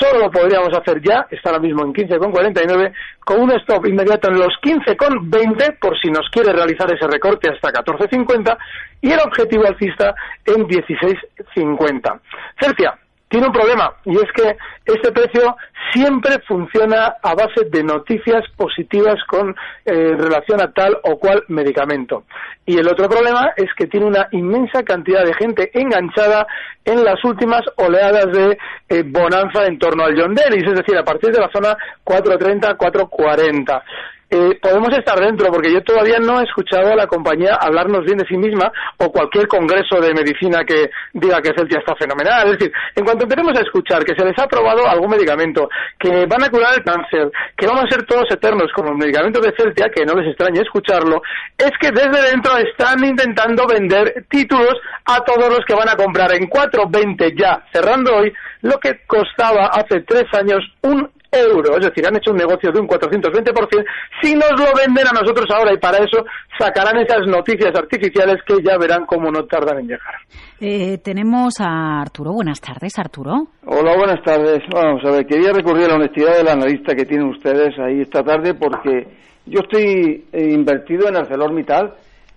solo 0.00 0.24
lo 0.24 0.30
podríamos 0.30 0.76
hacer 0.76 1.00
ya, 1.00 1.24
está 1.30 1.50
ahora 1.50 1.62
mismo 1.62 1.84
en 1.84 1.92
15,49, 1.92 2.92
con 3.24 3.42
un 3.42 3.52
stop 3.52 3.86
inmediato 3.86 4.28
en 4.28 4.40
los 4.40 4.52
15,20 4.60 5.78
por 5.78 5.96
si 6.00 6.10
nos 6.10 6.28
quiere 6.30 6.52
realizar 6.52 6.92
ese 6.92 7.06
recorte 7.06 7.48
hasta 7.48 7.70
14,50 7.70 8.58
y 9.02 9.12
el 9.12 9.20
objetivo 9.20 9.66
alcista 9.66 10.16
en 10.44 10.66
16,50. 10.66 12.20
Cercia, 12.60 12.98
tiene 13.28 13.46
un 13.46 13.52
problema 13.52 13.92
y 14.04 14.16
es 14.16 14.32
que 14.34 14.56
este 14.86 15.12
precio 15.12 15.56
siempre 15.94 16.40
funciona 16.46 17.14
a 17.22 17.34
base 17.34 17.64
de 17.70 17.84
noticias 17.84 18.44
positivas 18.56 19.16
con 19.28 19.54
eh, 19.84 20.14
relación 20.18 20.60
a 20.60 20.72
tal 20.72 20.98
o 21.04 21.18
cual 21.18 21.44
medicamento. 21.48 22.24
Y 22.66 22.78
el 22.78 22.88
otro 22.88 23.08
problema 23.08 23.52
es 23.56 23.72
que 23.76 23.86
tiene 23.86 24.06
una 24.06 24.28
inmensa 24.32 24.82
cantidad 24.82 25.24
de 25.24 25.34
gente 25.34 25.70
enganchada 25.72 26.46
en 26.84 27.04
las 27.04 27.22
últimas 27.24 27.62
oleadas 27.76 28.26
de 28.32 28.58
eh, 28.88 29.02
bonanza 29.06 29.66
en 29.66 29.78
torno 29.78 30.04
al 30.04 30.18
John 30.20 30.34
Dennis, 30.34 30.64
es 30.66 30.78
decir, 30.78 30.96
a 30.96 31.04
partir 31.04 31.30
de 31.30 31.40
la 31.40 31.50
zona 31.52 31.76
430, 32.02 32.74
440. 32.74 33.84
Eh, 34.30 34.58
podemos 34.60 34.88
estar 34.96 35.18
dentro, 35.18 35.50
porque 35.52 35.72
yo 35.72 35.82
todavía 35.82 36.18
no 36.18 36.40
he 36.40 36.44
escuchado 36.44 36.92
a 36.92 36.96
la 36.96 37.06
compañía 37.06 37.58
hablarnos 37.60 38.04
bien 38.04 38.18
de 38.18 38.26
sí 38.26 38.36
misma 38.36 38.72
o 38.98 39.10
cualquier 39.10 39.46
congreso 39.46 40.00
de 40.00 40.14
medicina 40.14 40.64
que 40.64 40.90
diga 41.12 41.40
que 41.40 41.52
Celtia 41.56 41.78
está 41.78 41.94
fenomenal. 41.94 42.46
Es 42.48 42.58
decir, 42.58 42.72
en 42.96 43.04
cuanto 43.04 43.24
empecemos 43.24 43.56
a 43.58 43.62
escuchar 43.62 44.04
que 44.04 44.14
se 44.16 44.24
les 44.24 44.38
ha 44.38 44.44
aprobado 44.44 44.88
algún 44.88 45.10
medicamento, 45.10 45.68
que 45.98 46.26
van 46.26 46.42
a 46.42 46.50
curar 46.50 46.74
el 46.74 46.84
cáncer, 46.84 47.30
que 47.56 47.66
vamos 47.66 47.84
a 47.84 47.94
ser 47.94 48.04
todos 48.06 48.24
eternos 48.30 48.72
con 48.74 48.86
los 48.86 48.96
medicamentos 48.96 49.42
de 49.42 49.54
Celtia, 49.56 49.90
que 49.94 50.04
no 50.04 50.14
les 50.14 50.28
extrañe 50.28 50.60
escucharlo, 50.60 51.22
es 51.58 51.72
que 51.80 51.90
desde 51.90 52.30
dentro 52.30 52.56
están 52.56 53.04
intentando 53.04 53.66
vender 53.66 54.24
títulos 54.28 54.74
a 55.04 55.20
todos 55.20 55.48
los 55.48 55.64
que 55.66 55.74
van 55.74 55.88
a 55.88 55.96
comprar 55.96 56.32
en 56.32 56.48
4.20 56.48 57.38
ya, 57.38 57.62
cerrando 57.72 58.16
hoy, 58.16 58.32
lo 58.62 58.78
que 58.78 59.00
costaba 59.06 59.66
hace 59.66 60.00
tres 60.00 60.24
años 60.32 60.60
un 60.82 61.10
euro, 61.34 61.76
es 61.78 61.86
decir, 61.86 62.06
han 62.06 62.16
hecho 62.16 62.30
un 62.30 62.36
negocio 62.36 62.70
de 62.72 62.80
un 62.80 62.88
420%, 62.88 63.84
si 64.22 64.34
nos 64.34 64.50
lo 64.52 64.66
venden 64.76 65.06
a 65.06 65.20
nosotros 65.20 65.46
ahora 65.50 65.72
y 65.72 65.78
para 65.78 65.98
eso 65.98 66.24
sacarán 66.58 66.98
esas 66.98 67.26
noticias 67.26 67.72
artificiales 67.74 68.36
que 68.46 68.62
ya 68.62 68.78
verán 68.78 69.06
cómo 69.06 69.30
no 69.30 69.44
tardan 69.44 69.80
en 69.80 69.88
llegar. 69.88 70.14
Eh, 70.60 70.98
tenemos 70.98 71.60
a 71.60 72.00
Arturo. 72.00 72.32
Buenas 72.32 72.60
tardes, 72.60 72.98
Arturo. 72.98 73.48
Hola, 73.66 73.96
buenas 73.96 74.22
tardes. 74.24 74.60
Vamos 74.72 75.02
a 75.04 75.10
ver, 75.10 75.26
quería 75.26 75.52
recurrir 75.52 75.86
a 75.86 75.88
la 75.88 75.94
honestidad 75.96 76.36
del 76.36 76.48
analista 76.48 76.94
que 76.94 77.04
tienen 77.04 77.28
ustedes 77.28 77.78
ahí 77.78 78.00
esta 78.00 78.22
tarde 78.22 78.54
porque 78.54 79.06
yo 79.46 79.60
estoy 79.60 80.24
eh, 80.32 80.52
invertido 80.52 81.08
en 81.08 81.16
ArcelorMittal 81.16 81.94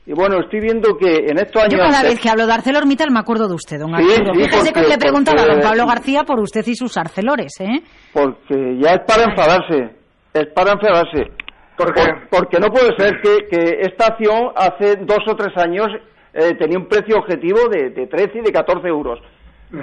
y 0.07 0.13
bueno, 0.13 0.39
estoy 0.39 0.61
viendo 0.61 0.97
que 0.97 1.25
en 1.27 1.37
estos 1.37 1.63
años... 1.63 1.73
Yo 1.73 1.79
cada 1.79 2.01
vez 2.01 2.17
que 2.17 2.29
hablo 2.29 2.47
de 2.47 2.53
ArcelorMittal 2.53 3.11
me 3.11 3.19
acuerdo 3.19 3.49
de 3.49 3.55
usted, 3.55 3.77
don 3.77 3.93
Arturo. 3.93 4.33
Fíjese 4.35 4.71
que 4.71 4.81
le 4.87 4.97
preguntaba 4.97 5.41
a 5.41 5.45
don 5.47 5.59
Pablo 5.59 5.85
García 5.85 6.23
por 6.23 6.39
usted 6.39 6.65
y 6.65 6.75
sus 6.75 6.95
arcelores, 6.95 7.51
¿eh? 7.59 7.83
Porque 8.13 8.77
ya 8.79 8.93
es 8.93 9.01
para 9.05 9.23
enfadarse, 9.23 9.95
es 10.33 10.47
para 10.55 10.71
enfadarse. 10.71 11.27
¿Por 11.75 11.93
qué? 11.93 12.01
porque 12.31 12.57
no 12.57 12.69
puede 12.69 12.95
ser 12.97 13.19
que, 13.21 13.47
que, 13.51 13.81
esta 13.81 14.07
acción 14.07 14.51
hace 14.55 14.95
dos 15.01 15.19
o 15.27 15.35
tres 15.35 15.55
años 15.57 15.87
eh, 16.33 16.55
tenía 16.57 16.79
un 16.79 16.87
precio 16.87 17.17
objetivo 17.17 17.67
de, 17.67 17.89
de 17.89 18.07
13 18.07 18.39
y 18.39 18.41
de 18.43 18.51
14 18.53 18.87
euros, 18.87 19.19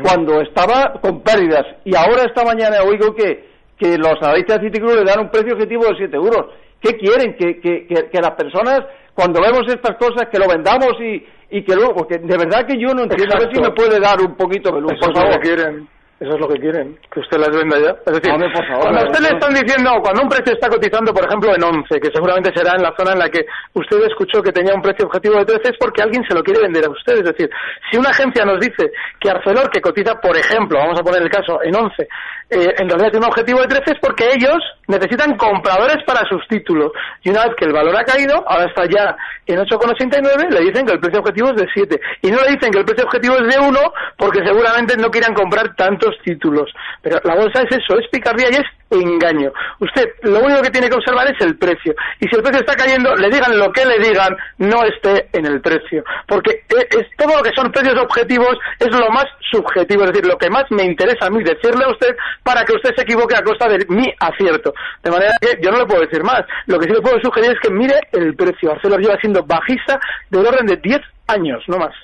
cuando 0.03 0.41
estaba 0.41 1.01
con 1.03 1.21
pérdidas. 1.21 1.67
Y 1.85 1.95
ahora 1.95 2.25
esta 2.25 2.45
mañana 2.45 2.79
oigo 2.83 3.15
que, 3.15 3.45
que 3.79 3.99
los 3.99 4.15
analistas 4.23 4.59
de 4.59 4.69
Citigroup 4.69 4.97
le 4.97 5.05
dan 5.05 5.21
un 5.21 5.31
precio 5.31 5.53
objetivo 5.53 5.85
de 5.85 5.97
7 5.99 6.17
euros. 6.17 6.47
¿Qué 6.85 6.99
quieren? 6.99 7.35
Que, 7.35 7.61
que, 7.61 7.87
que, 7.87 8.21
las 8.21 8.33
personas, 8.33 8.83
cuando 9.15 9.41
vemos 9.41 9.63
estas 9.69 9.97
cosas, 9.97 10.29
que 10.31 10.39
lo 10.39 10.47
vendamos 10.47 10.93
y, 11.01 11.25
y 11.57 11.65
que 11.65 11.75
luego, 11.75 11.95
porque 11.95 12.19
de 12.19 12.37
verdad 12.37 12.67
que 12.67 12.79
yo 12.79 12.93
no 12.93 13.05
entiendo. 13.05 13.35
A 13.35 13.39
ver 13.39 13.55
si 13.55 13.59
me 13.59 13.71
puede 13.71 13.99
dar 13.99 14.21
un 14.21 14.37
poquito 14.37 14.71
de 14.71 14.83
luz, 14.83 14.93
por 15.01 15.17
favor. 15.17 15.41
quieren. 15.41 15.89
Eso 16.21 16.33
es 16.35 16.41
lo 16.41 16.47
que 16.47 16.61
quieren, 16.61 16.97
que 17.11 17.21
usted 17.21 17.39
las 17.39 17.51
venda 17.51 17.77
ya. 17.77 17.91
Es 18.07 18.15
decir, 18.15 18.31
cuando 18.31 19.03
usted 19.03 19.21
le 19.21 19.35
están 19.35 19.53
diciendo, 19.53 19.91
cuando 20.01 20.23
un 20.23 20.29
precio 20.29 20.55
está 20.55 20.69
cotizando, 20.69 21.13
por 21.13 21.27
ejemplo, 21.27 21.55
en 21.55 21.63
11, 21.63 22.01
que 22.01 22.11
seguramente 22.15 22.53
será 22.55 22.77
en 22.77 22.83
la 22.83 22.95
zona 22.97 23.13
en 23.13 23.19
la 23.19 23.29
que 23.29 23.45
usted 23.75 23.99
escuchó 24.05 24.41
que 24.41 24.53
tenía 24.53 24.75
un 24.75 24.81
precio 24.81 25.07
objetivo 25.07 25.37
de 25.39 25.45
13, 25.45 25.71
es 25.71 25.79
porque 25.79 26.03
alguien 26.03 26.23
se 26.29 26.35
lo 26.35 26.43
quiere 26.43 26.63
vender 26.63 26.87
a 26.87 26.91
usted. 26.91 27.19
Es 27.19 27.25
decir, 27.25 27.51
si 27.91 27.99
una 27.99 28.11
agencia 28.11 28.45
nos 28.45 28.61
dice 28.61 28.93
que 29.19 29.29
Arcelor, 29.29 29.69
que 29.71 29.81
cotiza, 29.81 30.15
por 30.21 30.37
ejemplo, 30.37 30.79
vamos 30.79 31.01
a 31.01 31.03
poner 31.03 31.23
el 31.23 31.31
caso, 31.31 31.59
en 31.65 31.75
11, 31.75 32.07
eh, 32.51 32.75
en 32.79 32.89
realidad 32.89 33.11
tiene 33.11 33.27
un 33.27 33.33
objetivo 33.33 33.61
de 33.63 33.69
13 33.69 33.93
es 33.93 33.99
porque 34.01 34.29
ellos 34.33 34.59
necesitan 34.87 35.37
compradores 35.37 36.05
para 36.07 36.29
sus 36.29 36.47
títulos. 36.47 36.93
Y 37.23 37.31
una 37.31 37.45
vez 37.45 37.57
que 37.57 37.65
el 37.65 37.73
valor 37.73 37.97
ha 37.97 38.05
caído, 38.05 38.45
ahora 38.47 38.67
está 38.67 38.85
ya 38.85 39.17
en 39.47 39.59
8,89, 39.59 40.51
le 40.51 40.61
dicen 40.61 40.87
que 40.87 40.93
el 40.93 41.01
precio 41.01 41.21
objetivo 41.21 41.49
es 41.51 41.57
de 41.57 41.67
7. 41.73 42.01
Y 42.23 42.31
no 42.31 42.41
le 42.43 42.53
dicen 42.53 42.71
que 42.71 42.79
el 42.79 42.85
precio 42.85 43.05
objetivo 43.05 43.37
es 43.39 43.55
de 43.55 43.61
1 43.61 43.79
porque 44.17 44.45
seguramente 44.45 44.97
no 44.97 45.11
quieran 45.11 45.35
comprar 45.35 45.75
tantos 46.05 46.23
títulos. 46.25 46.71
Pero 47.03 47.21
la 47.25 47.35
bolsa 47.35 47.63
es 47.63 47.77
eso, 47.77 47.99
es 47.99 48.09
picardía 48.11 48.49
y 48.51 48.55
es 48.55 48.65
engaño. 48.91 49.53
Usted 49.81 50.05
lo 50.23 50.41
único 50.41 50.63
que 50.63 50.71
tiene 50.71 50.89
que 50.89 50.97
observar 50.97 51.27
es 51.27 51.41
el 51.45 51.57
precio. 51.57 51.95
Y 52.21 52.29
si 52.29 52.37
el 52.37 52.43
precio 52.43 52.61
está 52.61 52.75
cayendo, 52.77 53.15
le 53.17 53.29
digan 53.29 53.59
lo 53.59 53.73
que 53.73 53.85
le 53.85 53.99
digan, 53.99 54.37
no 54.59 54.85
esté 54.85 55.29
en 55.33 55.47
el 55.47 55.61
precio. 55.61 56.05
Porque 56.27 56.63
e, 56.69 56.87
es, 56.91 57.07
todo 57.17 57.37
lo 57.37 57.43
que 57.43 57.55
son 57.55 57.73
precios 57.73 57.99
objetivos 57.99 58.57
es 58.79 58.91
lo 58.91 59.11
más 59.11 59.27
subjetivo, 59.51 60.05
es 60.05 60.13
decir, 60.13 60.27
lo 60.27 60.39
que 60.39 60.51
más 60.51 60.65
me 60.71 60.85
interesa 60.85 61.27
a 61.27 61.31
mí 61.31 61.43
decirle 61.43 61.85
a 61.85 61.91
usted 61.91 62.17
para 62.43 62.65
que 62.65 62.75
usted 62.75 62.95
se 62.95 63.03
equivoque 63.03 63.37
a 63.37 63.43
costa 63.43 63.69
de 63.69 63.85
mi 63.89 64.13
acierto. 64.21 64.73
De 65.03 65.11
manera 65.11 65.33
que 65.41 65.59
yo 65.63 65.71
no 65.71 65.79
le 65.79 65.87
puedo 65.87 66.03
decir 66.03 66.23
más. 66.23 66.43
Lo 66.67 66.79
que 66.79 66.87
sí 66.87 66.93
le 66.93 67.03
puedo 67.03 67.19
sugerir 67.21 67.53
es 67.53 67.61
que 67.61 67.71
mire 67.71 67.99
el 68.13 68.35
precio. 68.35 68.73
Arcelor 68.73 69.01
lleva 69.01 69.17
siendo 69.21 69.43
bajista 69.43 69.99
del 70.31 70.47
orden 70.47 70.67
de 70.67 70.77
10 70.77 71.01
años, 71.29 71.63
no 71.69 71.79
más. 71.79 71.95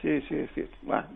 Sí, 0.00 0.20
sí, 0.28 0.48
sí. 0.54 0.64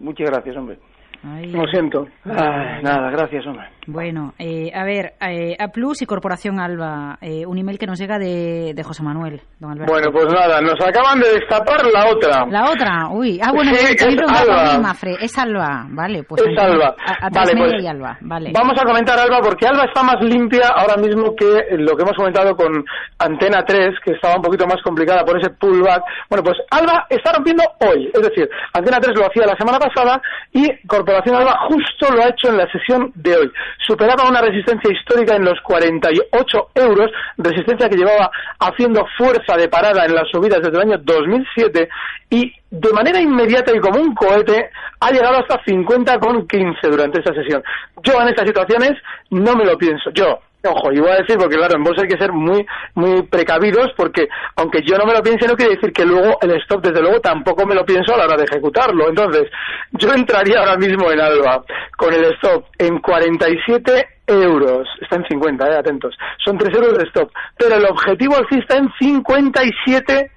muchas 0.01 0.29
gracias, 0.29 0.57
hombre. 0.57 0.77
Lo 1.23 1.65
siento. 1.69 2.07
nada, 2.25 3.11
gracias, 3.11 3.47
hombre. 3.47 3.69
Bueno, 3.87 4.33
eh, 4.39 4.71
a 4.75 4.85
ver, 4.85 5.15
eh, 5.21 5.57
A 5.59 5.69
Plus 5.69 6.03
y 6.03 6.07
Corporación 6.07 6.61
Alba, 6.61 7.19
eh, 7.21 7.45
un 7.47 7.59
email 7.59 7.79
que 7.79 7.87
nos 7.87 7.99
llega 7.99 8.19
de, 8.19 8.73
de 8.75 8.83
José 8.83 9.03
Manuel, 9.03 9.41
don 9.59 9.71
Alberto. 9.73 9.93
Bueno, 9.93 10.11
pues 10.13 10.27
nada, 10.33 10.61
nos 10.61 10.75
acaban 10.81 11.21
de 11.21 11.29
destapar 11.41 11.85
la 11.93 12.11
otra. 12.11 12.47
La 12.49 12.71
otra, 12.71 13.09
uy. 13.11 13.41
Ah, 13.43 13.53
bueno, 13.53 13.73
Sí, 13.75 13.95
es, 13.95 14.03
es 14.03 14.07
Alba. 14.07 14.79
Mafre, 14.81 15.17
es 15.21 15.39
Alba, 15.39 15.87
vale. 15.91 16.23
Pues 16.25 16.43
Es 16.43 16.59
Alba. 16.59 16.95
A, 17.07 17.27
a 17.27 17.31
Vale, 17.31 17.53
pues, 17.57 17.83
y 17.83 17.87
Alba, 17.87 18.19
vale. 18.21 18.51
Vamos 18.53 18.75
a 18.81 18.85
comentar 18.85 19.19
Alba 19.19 19.39
porque 19.43 19.67
Alba 19.67 19.85
está 19.85 20.03
más 20.03 20.17
limpia 20.23 20.69
ahora 20.75 20.97
mismo 20.97 21.35
que 21.37 21.47
lo 21.77 21.97
que 21.97 22.03
hemos 22.03 22.17
comentado 22.17 22.55
con 22.57 22.85
Antena 23.19 23.65
3, 23.65 23.91
que 24.05 24.15
estaba 24.15 24.37
un 24.37 24.43
poquito 24.43 24.67
más 24.67 24.81
complicada 24.85 25.25
por 25.25 25.39
ese 25.41 25.51
pullback. 25.55 26.03
Bueno, 26.29 26.43
pues 26.45 26.57
Alba 26.71 27.07
está 27.09 27.33
rompiendo 27.33 27.63
hoy, 27.81 28.11
es 28.13 28.23
decir, 28.23 28.49
Antena 28.75 28.99
3 29.01 29.17
lo 29.19 29.27
hacía 29.27 29.47
la 29.47 29.57
semana 29.57 29.79
pasada 29.79 30.21
y 30.53 30.67
Corporación 30.87 31.12
Alba 31.17 31.59
justo 31.69 32.13
lo 32.13 32.23
ha 32.23 32.29
hecho 32.29 32.49
en 32.49 32.59
la 32.59 32.71
sesión 32.71 33.13
de 33.15 33.37
hoy. 33.37 33.53
Superaba 33.87 34.29
una 34.29 34.41
resistencia 34.41 34.91
histórica 34.93 35.37
en 35.37 35.45
los 35.45 35.61
48 35.63 36.71
euros, 36.75 37.11
resistencia 37.39 37.89
que 37.89 37.97
llevaba 37.97 38.31
haciendo 38.59 39.07
fuerza 39.17 39.57
de 39.57 39.69
parada 39.69 40.05
en 40.05 40.15
las 40.15 40.29
subidas 40.31 40.61
desde 40.63 40.77
el 40.77 40.91
año 40.91 40.99
2007 40.99 41.89
y 42.31 42.53
de 42.71 42.93
manera 42.93 43.21
inmediata 43.21 43.75
y 43.75 43.81
como 43.81 44.01
un 44.01 44.15
cohete 44.15 44.71
ha 45.01 45.11
llegado 45.11 45.39
hasta 45.39 45.63
50,15 45.63 46.91
durante 46.91 47.19
esta 47.19 47.35
sesión. 47.35 47.63
Yo 48.03 48.21
en 48.21 48.29
estas 48.29 48.47
situaciones 48.47 48.93
no 49.31 49.55
me 49.55 49.65
lo 49.65 49.77
pienso. 49.77 50.11
Yo, 50.11 50.39
Ojo, 50.65 50.91
voy 50.91 51.11
a 51.11 51.17
decir, 51.17 51.37
porque 51.39 51.57
claro, 51.57 51.77
en 51.77 51.83
bolsa 51.83 52.03
hay 52.03 52.09
que 52.09 52.19
ser 52.19 52.33
muy, 52.33 52.65
muy 52.95 53.23
precavidos, 53.23 53.93
porque 53.97 54.29
aunque 54.57 54.81
yo 54.87 54.97
no 54.97 55.05
me 55.05 55.13
lo 55.13 55.23
piense, 55.23 55.49
no 55.49 55.57
quiere 55.57 55.75
decir 55.75 55.93
que 55.93 56.05
luego 56.05 56.39
el 56.41 56.53
stop, 56.63 56.85
desde 56.85 57.01
luego, 57.01 57.21
tampoco 57.21 57.67
me 57.67 57.75
lo 57.75 57.85
pienso 57.85 58.15
a 58.15 58.19
la 58.19 58.25
hora 58.25 58.37
de 58.37 58.45
ejecutarlo. 58.45 59.09
Entonces, 59.09 59.51
yo 59.93 60.13
entraría 60.13 60.61
ahora 60.61 60.77
mismo 60.77 61.11
en 61.11 61.21
Alba 61.21 61.65
con 61.97 62.15
el 62.15 62.25
stop 62.35 62.67
en 62.79 62.99
47 62.99 64.07
euros. 64.29 64.89
Está 65.01 65.17
en 65.17 65.25
50, 65.27 65.69
eh, 65.69 65.77
atentos. 65.79 66.17
Son 66.45 66.57
3 66.57 66.77
euros 66.77 66.99
de 66.99 67.05
stop. 67.05 67.31
Pero 67.59 67.77
el 67.77 67.85
objetivo 67.85 68.37
alcista 68.37 68.77
en 68.77 68.89
57 69.01 70.13
euros, 70.13 70.31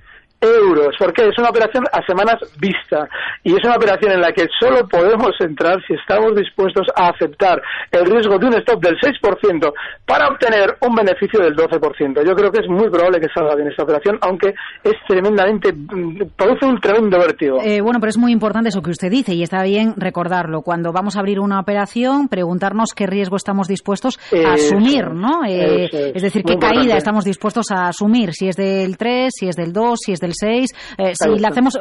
porque 0.98 1.28
es 1.28 1.38
una 1.38 1.50
operación 1.50 1.84
a 1.92 2.06
semanas 2.06 2.36
vista 2.60 3.08
y 3.44 3.54
es 3.54 3.64
una 3.64 3.76
operación 3.76 4.12
en 4.14 4.22
la 4.22 4.32
que 4.32 4.48
solo 4.60 4.88
podemos 4.88 5.32
entrar 5.40 5.78
si 5.88 5.94
estamos 5.94 6.36
dispuestos 6.36 6.88
a 6.96 7.10
aceptar 7.10 7.62
el 7.92 8.06
riesgo 8.06 8.38
de 8.38 8.48
un 8.48 8.54
stop 8.56 8.82
del 8.82 8.98
6% 9.00 9.74
para 10.06 10.28
obtener 10.28 10.78
un 10.82 10.96
beneficio 10.96 11.40
del 11.40 11.56
12%. 11.56 12.26
Yo 12.26 12.36
creo 12.36 12.52
que 12.52 12.62
es 12.62 12.70
muy 12.70 12.90
probable 12.90 13.20
que 13.20 13.28
salga 13.34 13.56
bien 13.56 13.70
esta 13.70 13.84
operación, 13.84 14.18
aunque 14.22 14.54
es 14.84 14.94
tremendamente, 15.08 15.74
mm, 15.74 16.36
produce 16.36 16.66
un 16.66 16.80
tremendo 16.80 17.18
vértigo. 17.20 17.60
Eh, 17.62 17.82
bueno, 17.82 18.00
pero 18.00 18.10
es 18.10 18.18
muy 18.18 18.32
importante 18.32 18.70
eso 18.70 18.82
que 18.82 18.92
usted 18.92 19.10
dice 19.10 19.34
y 19.34 19.44
está 19.44 19.64
bien 19.64 19.94
recordarlo. 19.98 20.62
Cuando 20.62 20.92
vamos 20.92 21.16
a 21.16 21.20
abrir 21.20 21.40
una 21.40 21.60
operación, 21.60 22.28
preguntarnos 22.28 22.94
qué 22.96 23.08
riesgo 23.08 23.36
estamos 23.36 23.68
dispuestos 23.68 24.20
a 24.32 24.54
asumir, 24.54 25.12
¿no? 25.12 25.46
Eh, 25.48 25.86
es. 25.86 26.16
es 26.16 26.24
decir, 26.24 26.44
qué 26.44 26.58
caída 26.58 26.76
importante. 26.76 26.98
estamos 26.98 27.26
dispuestos 27.26 27.72
a 27.72 27.88
asumir, 27.88 28.34
si 28.34 28.48
es 28.48 28.56
del 28.56 28.98
3, 28.98 29.32
si 29.34 29.48
es 29.48 29.56
del 29.56 29.74
2, 29.74 30.00
si 30.00 30.12
es 30.12 30.20
del 30.20 30.34
6. 30.40 30.96
Eh, 30.98 31.14
si 31.16 31.40
la 31.40 31.50
hacemos, 31.50 31.78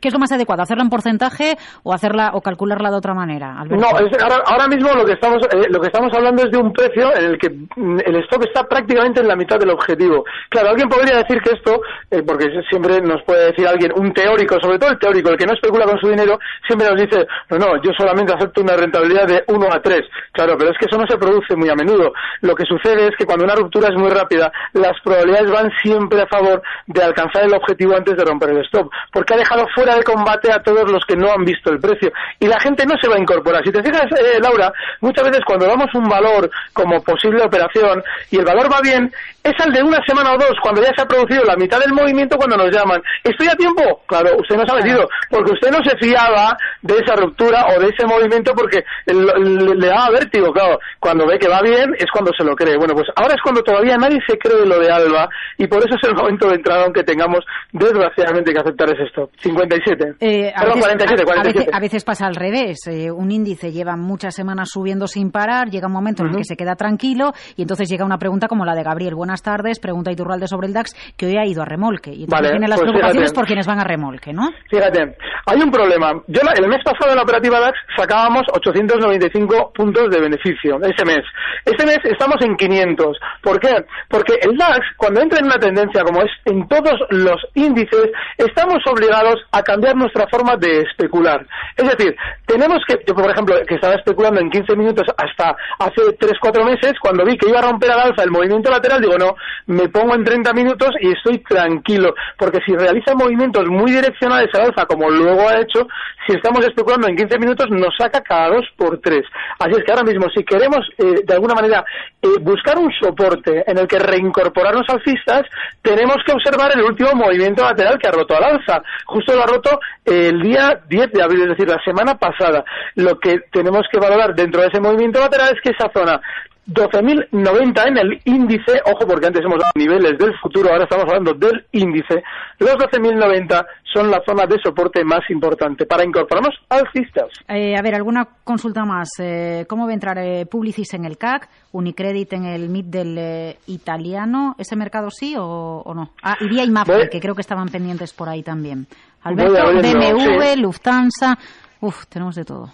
¿qué 0.00 0.08
es 0.08 0.14
lo 0.14 0.20
más 0.20 0.32
adecuado? 0.32 0.62
¿Hacerla 0.62 0.84
en 0.84 0.90
porcentaje 0.90 1.56
o 1.82 1.92
hacerla 1.92 2.32
o 2.34 2.40
calcularla 2.40 2.90
de 2.90 2.96
otra 2.96 3.14
manera? 3.14 3.64
No, 3.64 3.88
ahora, 3.88 4.68
mismo 4.68 4.92
lo 4.94 5.04
que 5.04 5.12
estamos 5.12 5.42
eh, 5.50 5.66
lo 5.68 5.80
que 5.80 5.88
estamos 5.88 6.12
hablando 6.14 6.42
es 6.44 6.50
de 6.50 6.58
un 6.58 6.72
precio 6.72 7.14
en 7.14 7.24
el 7.24 7.38
que 7.38 7.50
mm, 7.50 7.98
el 8.04 8.16
stock 8.24 8.44
está 8.44 8.64
prácticamente 8.64 9.20
en 9.20 9.28
la 9.28 9.36
mitad 9.36 9.58
del 9.58 9.70
objetivo. 9.70 10.24
Claro, 10.48 10.70
alguien 10.70 10.88
podría 10.88 11.18
decir 11.18 11.40
que 11.42 11.54
esto, 11.54 11.80
eh, 12.10 12.22
porque 12.26 12.46
siempre 12.68 13.00
nos 13.00 13.22
puede 13.24 13.46
decir 13.46 13.66
alguien, 13.66 13.92
un 13.96 14.12
teórico, 14.12 14.56
sobre 14.60 14.78
todo 14.78 14.90
el 14.90 14.98
teórico, 14.98 15.30
el 15.30 15.36
que 15.36 15.46
no 15.46 15.54
especula 15.54 15.84
con 15.84 15.98
su 15.98 16.08
dinero, 16.08 16.38
siempre 16.66 16.88
nos 16.88 17.00
dice, 17.00 17.26
no, 17.50 17.58
no, 17.58 17.82
yo 17.82 17.90
solamente 17.96 18.32
acepto 18.34 18.62
una 18.62 18.76
rentabilidad 18.76 19.26
de 19.26 19.44
1 19.46 19.66
a 19.70 19.80
3. 19.80 20.00
Claro, 20.32 20.56
pero 20.58 20.70
es 20.70 20.78
que 20.78 20.86
eso 20.86 20.98
no 20.98 21.06
se 21.06 21.18
produce 21.18 21.56
muy 21.56 21.68
a 21.68 21.74
menudo. 21.74 22.12
Lo 22.40 22.54
que 22.54 22.64
sucede 22.64 23.08
es 23.08 23.16
que 23.16 23.26
cuando 23.26 23.44
una 23.44 23.54
ruptura 23.54 23.88
es 23.88 23.96
muy 23.96 24.10
rápida, 24.10 24.50
las 24.72 24.98
probabilidades 25.02 25.50
van 25.50 25.70
siempre 25.82 26.22
a 26.22 26.26
favor 26.26 26.62
de 26.86 27.02
alcanzar 27.02 27.44
el 27.44 27.54
objetivo 27.54 27.81
antes 27.90 28.16
de 28.16 28.24
romper 28.24 28.50
el 28.50 28.64
stop, 28.64 28.90
porque 29.12 29.34
ha 29.34 29.36
dejado 29.36 29.66
fuera 29.74 29.96
de 29.96 30.04
combate 30.04 30.52
a 30.52 30.62
todos 30.62 30.90
los 30.90 31.04
que 31.04 31.16
no 31.16 31.32
han 31.32 31.44
visto 31.44 31.70
el 31.70 31.80
precio. 31.80 32.12
Y 32.38 32.46
la 32.46 32.60
gente 32.60 32.84
no 32.86 32.94
se 33.00 33.08
va 33.08 33.16
a 33.16 33.20
incorporar. 33.20 33.64
Si 33.64 33.72
te 33.72 33.82
fijas, 33.82 34.06
eh, 34.12 34.38
Laura, 34.40 34.72
muchas 35.00 35.24
veces 35.24 35.42
cuando 35.44 35.66
damos 35.66 35.92
un 35.94 36.04
valor 36.08 36.50
como 36.72 37.02
posible 37.02 37.42
operación 37.42 38.02
y 38.30 38.38
el 38.38 38.44
valor 38.44 38.72
va 38.72 38.80
bien, 38.80 39.12
es 39.42 39.54
al 39.58 39.72
de 39.72 39.82
una 39.82 39.98
semana 40.06 40.34
o 40.34 40.38
dos, 40.38 40.54
cuando 40.62 40.82
ya 40.82 40.92
se 40.94 41.02
ha 41.02 41.06
producido 41.06 41.42
la 41.44 41.56
mitad 41.56 41.80
del 41.80 41.92
movimiento 41.92 42.36
cuando 42.36 42.56
nos 42.56 42.70
llaman. 42.70 43.02
¿Estoy 43.24 43.48
a 43.48 43.56
tiempo? 43.56 43.82
Claro, 44.06 44.36
usted 44.38 44.56
no 44.56 44.64
se 44.64 44.72
ha 44.72 44.76
metido, 44.76 45.08
porque 45.30 45.52
usted 45.52 45.70
no 45.70 45.82
se 45.82 45.96
fiaba 45.98 46.56
de 46.82 46.94
esa 46.98 47.16
ruptura 47.16 47.66
o 47.74 47.80
de 47.80 47.88
ese 47.88 48.06
movimiento 48.06 48.52
porque 48.54 48.84
le 49.06 49.86
da 49.86 50.10
vértigo, 50.10 50.52
claro. 50.52 50.78
Cuando 51.00 51.26
ve 51.26 51.38
que 51.38 51.48
va 51.48 51.60
bien 51.60 51.94
es 51.98 52.06
cuando 52.12 52.30
se 52.36 52.44
lo 52.44 52.54
cree. 52.54 52.76
Bueno, 52.76 52.94
pues 52.94 53.08
ahora 53.16 53.34
es 53.34 53.42
cuando 53.42 53.62
todavía 53.62 53.96
nadie 53.96 54.18
se 54.26 54.38
cree 54.38 54.64
lo 54.64 54.78
de 54.78 54.90
Alba 54.90 55.28
y 55.58 55.66
por 55.66 55.78
eso 55.78 55.96
es 56.00 56.08
el 56.08 56.14
momento 56.14 56.48
de 56.48 56.56
entrada, 56.56 56.84
aunque 56.84 57.02
tengamos 57.02 57.40
desgraciadamente 57.72 58.52
que 58.52 58.60
aceptar 58.60 58.90
ese 58.90 59.04
stop. 59.04 59.30
57. 59.40 60.14
Eh, 60.20 60.52
a, 60.54 60.64
veces, 60.66 60.80
47, 60.80 61.24
47. 61.24 61.70
A, 61.72 61.80
veces, 61.80 62.04
pasa 62.04 62.26
al 62.26 62.36
revés. 62.36 62.86
Eh, 62.86 63.10
un 63.10 63.30
índice 63.30 63.72
lleva 63.72 63.96
muchas 63.96 64.34
semanas 64.34 64.70
subiendo 64.70 65.06
sin 65.06 65.32
parar, 65.32 65.70
llega 65.70 65.88
un 65.88 65.92
momento 65.92 66.22
en 66.22 66.30
el 66.30 66.36
que 66.36 66.44
se 66.44 66.56
queda 66.56 66.76
tranquilo 66.76 67.32
y 67.56 67.62
entonces 67.62 67.88
llega 67.88 68.04
una 68.04 68.18
pregunta 68.18 68.46
como 68.46 68.64
la 68.64 68.74
de 68.74 68.82
Gabriel. 68.82 69.14
Buenas 69.14 69.31
tardes, 69.40 69.80
pregunta 69.80 70.12
Iturralde 70.12 70.46
sobre 70.46 70.66
el 70.66 70.74
DAX, 70.74 70.92
que 71.16 71.26
hoy 71.26 71.38
ha 71.38 71.46
ido 71.46 71.62
a 71.62 71.64
remolque. 71.64 72.10
Y 72.12 72.24
entonces 72.24 72.50
tiene 72.50 72.68
las 72.68 72.80
pues 72.80 72.90
preocupaciones 72.90 73.32
por 73.32 73.46
quienes 73.46 73.66
van 73.66 73.80
a 73.80 73.84
remolque, 73.84 74.34
¿no? 74.34 74.50
Fíjate, 74.68 75.16
hay 75.46 75.62
un 75.62 75.70
problema. 75.70 76.12
Yo 76.26 76.40
el 76.42 76.68
mes 76.68 76.84
pasado 76.84 77.12
en 77.12 77.16
la 77.16 77.22
operativa 77.22 77.60
DAX 77.60 77.78
sacábamos 77.96 78.42
895 78.52 79.72
puntos 79.74 80.10
de 80.10 80.20
beneficio 80.20 80.78
ese 80.82 81.04
mes. 81.04 81.22
Este 81.64 81.86
mes 81.86 81.98
estamos 82.04 82.36
en 82.40 82.56
500. 82.56 83.16
¿Por 83.42 83.60
qué? 83.60 83.84
Porque 84.08 84.34
el 84.42 84.56
DAX, 84.56 84.80
cuando 84.96 85.20
entra 85.20 85.38
en 85.38 85.46
una 85.46 85.58
tendencia 85.58 86.02
como 86.02 86.22
es 86.22 86.30
en 86.44 86.66
todos 86.68 86.98
los 87.10 87.40
índices, 87.54 88.10
estamos 88.36 88.78
obligados 88.86 89.36
a 89.52 89.62
cambiar 89.62 89.96
nuestra 89.96 90.26
forma 90.28 90.56
de 90.56 90.80
especular. 90.80 91.46
Es 91.76 91.88
decir, 91.88 92.14
tenemos 92.46 92.78
que, 92.86 92.96
yo 93.06 93.14
por 93.14 93.30
ejemplo, 93.30 93.56
que 93.66 93.74
estaba 93.74 93.94
especulando 93.94 94.40
en 94.40 94.50
15 94.50 94.76
minutos 94.76 95.06
hasta 95.16 95.54
hace 95.78 96.02
3-4 96.18 96.64
meses, 96.64 96.92
cuando 97.00 97.24
vi 97.24 97.36
que 97.36 97.48
iba 97.48 97.58
a 97.58 97.70
romper 97.70 97.90
al 97.90 98.00
alza 98.00 98.24
el 98.24 98.30
movimiento 98.30 98.70
lateral, 98.70 99.00
digo, 99.00 99.16
no, 99.22 99.36
me 99.66 99.88
pongo 99.88 100.14
en 100.14 100.24
30 100.24 100.52
minutos 100.52 100.90
y 101.00 101.12
estoy 101.12 101.38
tranquilo, 101.38 102.14
porque 102.36 102.58
si 102.66 102.74
realiza 102.74 103.14
movimientos 103.14 103.66
muy 103.68 103.92
direccionales 103.92 104.48
al 104.54 104.66
alza, 104.66 104.86
como 104.86 105.08
luego 105.10 105.48
ha 105.48 105.60
hecho, 105.60 105.86
si 106.26 106.34
estamos 106.34 106.64
especulando 106.64 107.08
en 107.08 107.16
15 107.16 107.38
minutos, 107.38 107.66
nos 107.70 107.94
saca 107.96 108.20
cada 108.20 108.48
2 108.48 108.64
por 108.76 109.00
3. 109.00 109.22
Así 109.58 109.72
es 109.72 109.84
que 109.84 109.92
ahora 109.92 110.04
mismo, 110.04 110.26
si 110.34 110.44
queremos 110.44 110.80
eh, 110.98 111.22
de 111.24 111.34
alguna 111.34 111.54
manera 111.54 111.84
eh, 112.20 112.28
buscar 112.40 112.78
un 112.78 112.90
soporte 112.92 113.64
en 113.66 113.78
el 113.78 113.86
que 113.86 113.98
reincorporarnos 113.98 114.86
alcistas, 114.88 115.42
tenemos 115.82 116.16
que 116.26 116.32
observar 116.32 116.72
el 116.74 116.82
último 116.82 117.10
movimiento 117.14 117.62
lateral 117.62 117.98
que 117.98 118.08
ha 118.08 118.12
roto 118.12 118.36
al 118.36 118.44
alza. 118.44 118.82
Justo 119.06 119.34
lo 119.34 119.42
ha 119.42 119.46
roto 119.46 119.80
el 120.04 120.40
día 120.40 120.80
10 120.88 121.12
de 121.12 121.22
abril, 121.22 121.42
es 121.42 121.48
decir, 121.50 121.68
la 121.68 121.82
semana 121.84 122.16
pasada. 122.16 122.64
Lo 122.96 123.18
que 123.18 123.40
tenemos 123.50 123.82
que 123.90 123.98
valorar 123.98 124.34
dentro 124.34 124.62
de 124.62 124.68
ese 124.68 124.80
movimiento 124.80 125.20
lateral 125.20 125.54
es 125.54 125.60
que 125.60 125.70
esa 125.70 125.90
zona 125.92 126.20
12.090 126.68 127.88
en 127.88 127.98
el 127.98 128.20
índice, 128.24 128.80
ojo 128.84 129.06
porque 129.06 129.26
antes 129.26 129.44
hemos 129.44 129.58
dado 129.58 129.72
niveles 129.74 130.16
del 130.16 130.32
futuro, 130.38 130.70
ahora 130.70 130.84
estamos 130.84 131.06
hablando 131.06 131.34
del 131.34 131.66
índice, 131.72 132.22
los 132.58 132.70
12.090 132.76 133.66
son 133.92 134.10
la 134.10 134.22
zona 134.24 134.46
de 134.46 134.58
soporte 134.62 135.04
más 135.04 135.20
importante 135.30 135.86
para 135.86 136.04
incorporarnos 136.04 136.54
alcistas. 136.68 137.26
Eh, 137.48 137.76
a 137.76 137.82
ver, 137.82 137.94
alguna 137.94 138.26
consulta 138.44 138.84
más. 138.84 139.08
Eh, 139.18 139.66
¿Cómo 139.68 139.84
va 139.84 139.90
a 139.90 139.94
entrar 139.94 140.18
eh, 140.18 140.46
Publicis 140.46 140.94
en 140.94 141.04
el 141.04 141.18
CAC, 141.18 141.48
Unicredit 141.72 142.32
en 142.34 142.44
el 142.44 142.68
MIT 142.68 142.86
del 142.86 143.18
eh, 143.18 143.56
italiano? 143.66 144.54
¿Ese 144.58 144.76
mercado 144.76 145.10
sí 145.10 145.34
o, 145.36 145.92
no? 145.94 146.12
Ah, 146.22 146.36
y 146.40 146.48
Vía 146.48 146.64
que 147.10 147.20
creo 147.20 147.34
que 147.34 147.40
estaban 147.40 147.68
pendientes 147.68 148.12
por 148.12 148.28
ahí 148.28 148.42
también. 148.42 148.86
Alberto, 149.22 149.54
BMW, 149.54 150.60
Lufthansa, 150.60 151.38
uf, 151.80 152.06
tenemos 152.06 152.34
de 152.34 152.44
todo. 152.44 152.72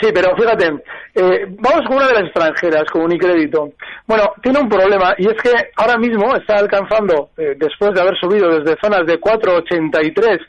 Sí, 0.00 0.10
pero 0.12 0.34
fíjate, 0.36 0.66
eh, 1.14 1.46
vamos 1.58 1.86
con 1.86 1.96
una 1.96 2.08
de 2.08 2.14
las 2.14 2.24
extranjeras, 2.24 2.84
con 2.90 3.02
Unicrédito. 3.02 3.70
Bueno, 4.06 4.32
tiene 4.42 4.60
un 4.60 4.68
problema 4.68 5.14
y 5.18 5.26
es 5.26 5.34
que 5.40 5.50
ahora 5.76 5.96
mismo 5.98 6.34
está 6.34 6.56
alcanzando, 6.56 7.30
eh, 7.36 7.54
después 7.56 7.92
de 7.94 8.00
haber 8.00 8.16
subido 8.18 8.48
desde 8.58 8.80
zonas 8.80 9.06
de 9.06 9.20
4,83 9.20 10.40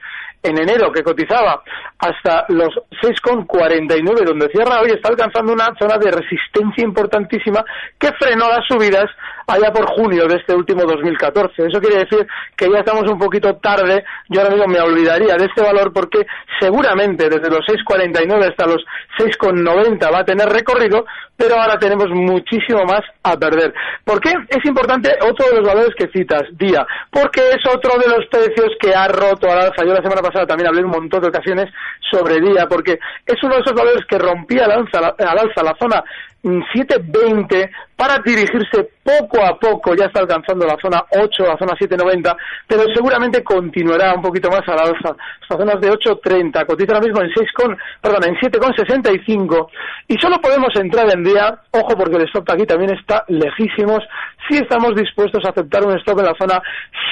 en 0.44 0.58
enero 0.58 0.92
que 0.92 1.04
cotizaba 1.04 1.64
hasta 1.98 2.46
los 2.50 2.70
6,49 3.02 4.26
donde 4.26 4.50
cierra 4.50 4.82
hoy 4.82 4.92
está 4.92 5.10
alcanzando 5.10 5.54
una 5.54 5.74
zona 5.80 5.98
de 5.98 6.12
resistencia 6.12 6.84
importantísima 6.84 7.64
que 7.98 8.12
frenó 8.20 8.50
las 8.50 8.66
subidas 8.68 9.06
allá 9.48 9.72
por 9.72 9.86
junio 9.88 10.28
de 10.28 10.38
este 10.38 10.54
último 10.54 10.84
2014. 10.84 11.68
Eso 11.68 11.80
quiere 11.80 12.00
decir 12.00 12.28
que 12.56 12.70
ya 12.72 12.80
estamos 12.80 13.10
un 13.10 13.18
poquito 13.18 13.56
tarde. 13.56 14.04
Yo 14.30 14.42
ahora 14.42 14.54
mismo 14.54 14.68
me 14.68 14.80
olvidaría 14.80 15.36
de 15.36 15.46
este 15.46 15.62
valor 15.62 15.92
porque 15.94 16.26
seguramente 16.60 17.30
desde 17.30 17.50
los 17.50 17.66
6,49 17.66 18.50
hasta 18.50 18.68
los 18.68 18.84
6,90 19.18 20.14
va 20.14 20.20
a 20.20 20.26
tener 20.26 20.48
recorrido, 20.48 21.06
pero 21.36 21.56
ahora 21.56 21.78
tenemos 21.78 22.08
muchísimo 22.10 22.84
más 22.86 23.02
a 23.24 23.38
perder. 23.38 23.74
¿Por 24.04 24.20
qué? 24.20 24.32
Es 24.50 24.64
importante 24.66 25.10
otro 25.22 25.48
de 25.50 25.58
los 25.58 25.68
valores 25.68 25.96
que 25.98 26.08
citas, 26.08 26.44
día, 26.54 26.86
porque 27.12 27.42
es 27.50 27.74
otro 27.74 27.98
de 28.00 28.08
los 28.08 28.26
precios 28.28 28.72
que 28.80 28.94
ha 28.94 29.08
roto 29.08 29.50
al 29.50 29.60
alza. 29.60 29.84
La 29.84 30.02
semana 30.02 30.22
pasada 30.22 30.33
también 30.48 30.67
hablé 30.67 30.84
un 30.84 30.91
montón 30.91 31.22
de 31.22 31.30
ocasiones 31.30 31.72
sobre 32.12 32.39
día, 32.41 32.67
porque 32.67 33.00
es 33.26 33.43
uno 33.43 33.56
de 33.56 33.62
esos 33.62 33.74
valores 33.74 34.06
que 34.08 34.17
rompía 34.17 34.65
al 34.65 34.72
alza, 34.72 35.00
al 35.00 35.65
la 35.65 35.76
zona 35.80 36.04
720 36.43 37.72
para 37.96 38.19
dirigirse 38.19 38.89
poco 39.02 39.41
a 39.41 39.58
poco, 39.58 39.96
ya 39.96 40.06
está 40.06 40.19
alcanzando 40.19 40.65
la 40.65 40.78
zona 40.82 41.02
8, 41.10 41.43
la 41.43 41.58
zona 41.58 41.74
790, 41.80 42.36
pero 42.67 42.84
seguramente 42.93 43.41
continuará 43.43 44.13
un 44.13 44.22
poquito 44.22 44.50
más 44.50 44.62
a 44.67 44.76
la 44.76 44.82
alza, 44.82 45.15
hasta 45.41 45.58
zonas 45.58 45.80
de 45.80 45.89
8.30, 45.89 46.65
cotiza 46.65 46.93
ahora 46.93 47.06
mismo 47.06 47.22
en 47.22 47.32
6 47.34 47.50
con, 47.54 47.78
perdón, 48.02 48.26
en 48.28 48.36
7,65 48.36 49.67
y 50.10 50.17
solo 50.17 50.41
podemos 50.41 50.76
entrar 50.76 51.10
en 51.13 51.24
día, 51.24 51.60
ojo 51.72 51.96
porque 51.98 52.17
el 52.17 52.28
stop 52.28 52.50
aquí 52.52 52.65
también 52.65 52.93
está 52.93 53.24
lejísimos, 53.30 54.04
si 54.50 54.58
estamos 54.58 54.96
dispuestos 54.96 55.46
a 55.46 55.50
aceptar 55.52 55.86
un 55.86 55.98
stop 56.00 56.19
en 56.19 56.26
la 56.26 56.36
zona 56.38 56.62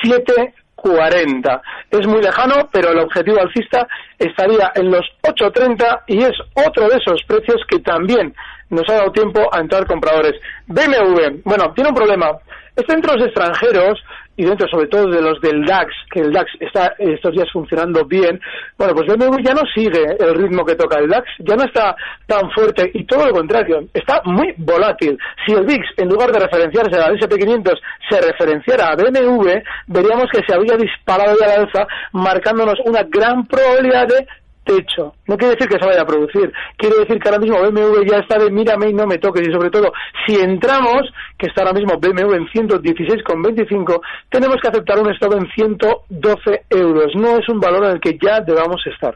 7 0.03 0.53
40. 0.82 1.62
Es 1.91 2.08
muy 2.08 2.22
lejano, 2.22 2.67
pero 2.72 2.91
el 2.91 3.00
objetivo 3.00 3.39
alcista 3.39 3.88
estaría 4.17 4.72
en 4.76 4.91
los 4.91 5.06
8.30 5.24 6.02
y 6.08 6.24
es 6.24 6.34
otro 6.67 6.89
de 6.89 6.98
esos 6.98 7.24
precios 7.24 7.62
que 7.67 7.80
también 7.80 8.34
nos 8.70 8.88
ha 8.89 8.94
dado 8.96 9.12
tiempo 9.12 9.48
a 9.54 9.60
entrar 9.60 9.86
compradores. 9.86 10.34
BMW, 10.67 11.41
bueno, 11.44 11.72
tiene 11.74 11.89
un 11.89 11.96
problema. 11.96 12.32
Los 12.76 13.26
extranjeros 13.26 14.00
y 14.41 14.43
dentro 14.43 14.67
sobre 14.67 14.88
todo 14.88 15.06
de 15.06 15.21
los 15.21 15.39
del 15.39 15.63
DAX, 15.63 15.93
que 16.10 16.21
el 16.21 16.32
DAX 16.32 16.49
está 16.60 16.95
estos 16.97 17.32
días 17.32 17.47
funcionando 17.54 18.04
bien, 18.06 18.41
bueno, 18.75 18.95
pues 18.95 19.06
BMW 19.06 19.38
ya 19.43 19.54
no 19.54 19.62
sigue 19.71 20.04
el 20.19 20.34
ritmo 20.34 20.65
que 20.65 20.73
toca 20.73 20.97
el 20.97 21.08
DAX, 21.08 21.27
ya 21.38 21.56
no 21.56 21.63
está 21.63 21.95
tan 22.25 22.49
fuerte 22.49 22.89
y 22.91 23.06
todo 23.06 23.27
lo 23.27 23.34
contrario, 23.34 23.84
está 23.93 24.19
muy 24.25 24.51
volátil. 24.58 25.15
Si 25.45 25.54
el 25.54 25.63
VIX, 25.63 25.86
en 25.97 26.10
lugar 26.10 26.32
de 26.32 26.39
referenciarse 26.39 26.99
al 26.99 27.19
SP500, 27.19 27.80
se 28.10 28.19
referenciara 28.19 28.88
a 28.88 28.95
BMW, 28.95 29.62
veríamos 29.86 30.25
que 30.32 30.41
se 30.47 30.56
había 30.56 30.75
disparado 30.75 31.38
ya 31.39 31.45
la 31.45 31.54
alza, 31.62 31.88
marcándonos 32.13 32.80
una 32.86 33.04
gran 33.04 33.45
probabilidad 33.45 34.08
de 34.08 34.25
techo. 34.63 35.13
No 35.28 35.38
quiere 35.38 35.56
decir 35.56 35.67
que 35.67 35.80
se 35.80 35.86
vaya 35.86 36.02
a 36.02 36.06
producir, 36.06 36.52
quiere 36.78 37.00
decir 37.00 37.19
que 37.19 37.30
ahora 37.30 37.39
mismo 37.39 37.60
BMW 37.60 38.04
ya 38.10 38.17
está 38.17 38.38
de 38.38 38.52
mírame 38.52 38.89
y 38.89 38.93
no 38.93 39.08
me 39.08 39.17
toques 39.17 39.47
y 39.47 39.52
sobre 39.52 39.69
todo 39.69 39.91
si 40.26 40.36
entramos, 40.36 41.02
que 41.38 41.47
está 41.47 41.62
ahora 41.62 41.74
mismo 41.74 42.00
BMW 42.00 42.36
en 42.36 42.47
116,25, 42.47 44.02
tenemos 44.30 44.58
que 44.62 44.67
aceptar 44.67 45.00
un 45.00 45.12
stop 45.12 45.34
en 45.34 45.47
112 45.54 46.65
euros. 46.69 47.12
No 47.15 47.38
es 47.38 47.50
un 47.50 47.60
valor 47.60 47.86
en 47.86 47.91
el 47.91 48.00
que 48.00 48.17
ya 48.21 48.39
debamos 48.41 48.82
estar. 48.86 49.15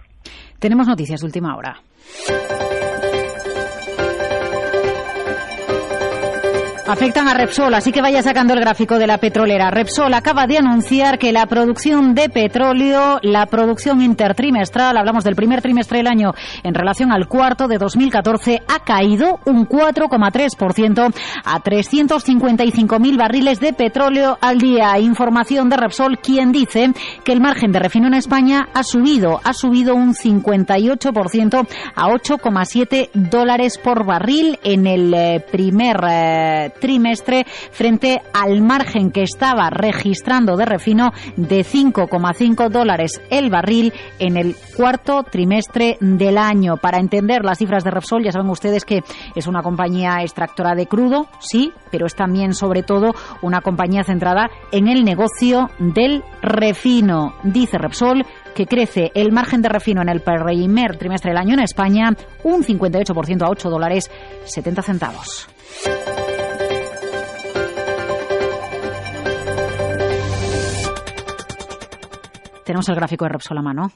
Tenemos 0.60 0.88
noticias 0.88 1.21
última 1.23 1.55
hora. 1.55 1.77
Afectan 6.87 7.27
a 7.27 7.33
Repsol, 7.33 7.73
así 7.73 7.91
que 7.91 7.99
vaya 7.99 8.21
sacando 8.21 8.53
el 8.53 8.59
gráfico 8.59 8.99
de 8.99 9.07
la 9.07 9.17
petrolera. 9.17 9.71
Repsol 9.71 10.13
acaba 10.13 10.45
de 10.45 10.59
anunciar 10.59 11.17
que 11.17 11.31
la 11.31 11.47
producción 11.47 12.13
de 12.13 12.29
petróleo, 12.29 13.17
la 13.23 13.47
producción 13.47 14.03
intertrimestral, 14.03 14.95
hablamos 14.95 15.23
del 15.23 15.35
primer 15.35 15.63
trimestre 15.63 15.97
del 15.97 16.07
año 16.07 16.35
en 16.61 16.75
relación 16.75 17.11
al 17.11 17.27
cuarto 17.27 17.67
de 17.67 17.79
2014, 17.79 18.61
ha 18.67 18.83
caído 18.83 19.39
un 19.45 19.67
4,3% 19.67 21.13
a 21.43 21.59
355.000 21.59 23.17
barriles 23.17 23.59
de 23.59 23.73
petróleo 23.73 24.37
al 24.39 24.59
día. 24.59 24.99
Información 24.99 25.69
de 25.69 25.77
Repsol, 25.77 26.19
quien 26.19 26.51
dice 26.51 26.91
que 27.23 27.31
el 27.31 27.41
margen 27.41 27.71
de 27.71 27.79
refino 27.79 28.05
en 28.05 28.13
España 28.13 28.67
ha 28.75 28.83
subido, 28.83 29.41
ha 29.43 29.53
subido 29.53 29.95
un 29.95 30.13
58% 30.13 31.67
a 31.95 32.07
8,7 32.09 33.09
dólares 33.13 33.79
por 33.83 34.05
barril 34.05 34.59
en 34.63 34.85
el 34.85 35.11
eh, 35.15 35.43
primer 35.51 35.97
eh, 36.07 36.73
trimestre 36.79 37.45
frente 37.71 38.21
al 38.33 38.61
margen 38.61 39.11
que 39.11 39.23
estaba 39.23 39.69
registrando 39.69 40.55
de 40.55 40.65
refino 40.65 41.11
de 41.35 41.61
5,5 41.61 42.69
dólares 42.69 43.21
el 43.29 43.49
barril 43.49 43.93
en 44.19 44.38
el 44.38 44.55
cuarto 44.75 45.23
trimestre 45.23 45.97
del 45.99 46.38
año. 46.38 46.77
Para 46.77 46.99
entender 46.99 47.43
las 47.43 47.57
cifras 47.57 47.83
de 47.83 47.91
Repsol, 47.91 48.23
ya 48.23 48.31
saben 48.31 48.49
ustedes 48.49 48.85
que 48.85 49.01
es 49.35 49.47
una 49.47 49.61
compañía 49.61 50.21
extractora 50.21 50.75
de 50.75 50.88
crudo, 50.88 51.27
sí, 51.39 51.71
pero 51.91 52.05
es 52.05 52.15
también 52.15 52.53
sobre 52.53 52.83
todo 52.83 53.13
una 53.41 53.61
compañía 53.61 54.03
centrada 54.03 54.49
en 54.71 54.88
el 54.88 55.03
negocio 55.03 55.69
del 55.79 56.23
refino. 56.41 57.35
Dice 57.43 57.77
Repsol 57.77 58.25
que 58.55 58.65
crece 58.65 59.11
el 59.13 59.31
margen 59.31 59.61
de 59.61 59.69
refino 59.69 60.01
en 60.01 60.09
el 60.09 60.21
primer 60.21 60.97
trimestre 60.97 61.31
del 61.31 61.38
año 61.38 61.53
en 61.53 61.59
España 61.59 62.15
un 62.43 62.63
58% 62.63 63.43
a 63.43 63.49
8 63.49 63.69
dólares 63.69 64.09
70 64.45 64.81
centavos. 64.81 65.47
Tenemos 72.65 72.89
el 72.89 72.95
gráfico 72.95 73.25
de 73.25 73.30
Repsol 73.30 73.60
a 73.60 73.62
mano. 73.62 73.88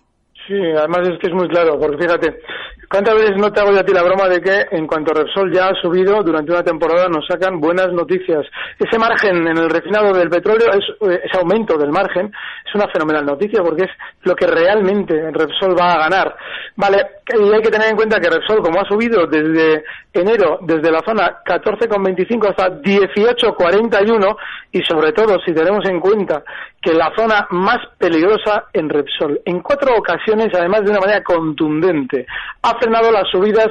Sí, 0.47 0.53
además 0.77 1.07
es 1.09 1.19
que 1.19 1.27
es 1.27 1.33
muy 1.33 1.47
claro, 1.49 1.79
porque 1.79 1.97
fíjate, 1.97 2.39
¿cuántas 2.89 3.15
veces 3.15 3.37
no 3.37 3.51
te 3.51 3.61
hago 3.61 3.71
yo 3.71 3.79
a 3.79 3.83
ti 3.83 3.93
la 3.93 4.03
broma 4.03 4.27
de 4.27 4.41
que 4.41 4.65
en 4.71 4.87
cuanto 4.87 5.13
Repsol 5.13 5.53
ya 5.53 5.67
ha 5.67 5.81
subido 5.81 6.23
durante 6.23 6.51
una 6.51 6.63
temporada 6.63 7.07
nos 7.07 7.25
sacan 7.27 7.59
buenas 7.59 7.93
noticias? 7.93 8.45
Ese 8.77 8.97
margen 8.97 9.47
en 9.47 9.57
el 9.57 9.69
refinado 9.69 10.13
del 10.13 10.29
petróleo, 10.29 10.69
es, 10.73 10.85
eh, 11.09 11.21
ese 11.23 11.37
aumento 11.37 11.77
del 11.77 11.91
margen, 11.91 12.31
es 12.65 12.75
una 12.75 12.87
fenomenal 12.91 13.25
noticia 13.25 13.61
porque 13.63 13.83
es 13.83 13.91
lo 14.23 14.35
que 14.35 14.47
realmente 14.47 15.13
Repsol 15.31 15.77
va 15.79 15.93
a 15.93 15.99
ganar. 15.99 16.35
Vale, 16.75 17.05
y 17.27 17.53
hay 17.53 17.61
que 17.61 17.69
tener 17.69 17.89
en 17.89 17.95
cuenta 17.95 18.19
que 18.19 18.29
Repsol, 18.29 18.61
como 18.61 18.79
ha 18.79 18.85
subido 18.85 19.27
desde 19.27 19.83
enero, 20.13 20.59
desde 20.61 20.91
la 20.91 21.01
zona 21.05 21.43
14,25 21.45 22.49
hasta 22.49 22.69
18,41, 22.81 24.35
y 24.71 24.81
sobre 24.83 25.11
todo 25.11 25.37
si 25.45 25.53
tenemos 25.53 25.85
en 25.85 25.99
cuenta 25.99 26.43
que 26.81 26.93
la 26.93 27.11
zona 27.15 27.47
más 27.51 27.79
peligrosa 27.97 28.65
en 28.73 28.89
Repsol, 28.89 29.41
en 29.45 29.59
cuatro 29.61 29.95
ocasiones, 29.97 30.47
además 30.53 30.83
de 30.85 30.91
una 30.91 31.01
manera 31.01 31.23
contundente, 31.23 32.25
ha 32.61 32.78
frenado 32.79 33.11
las 33.11 33.29
subidas, 33.29 33.69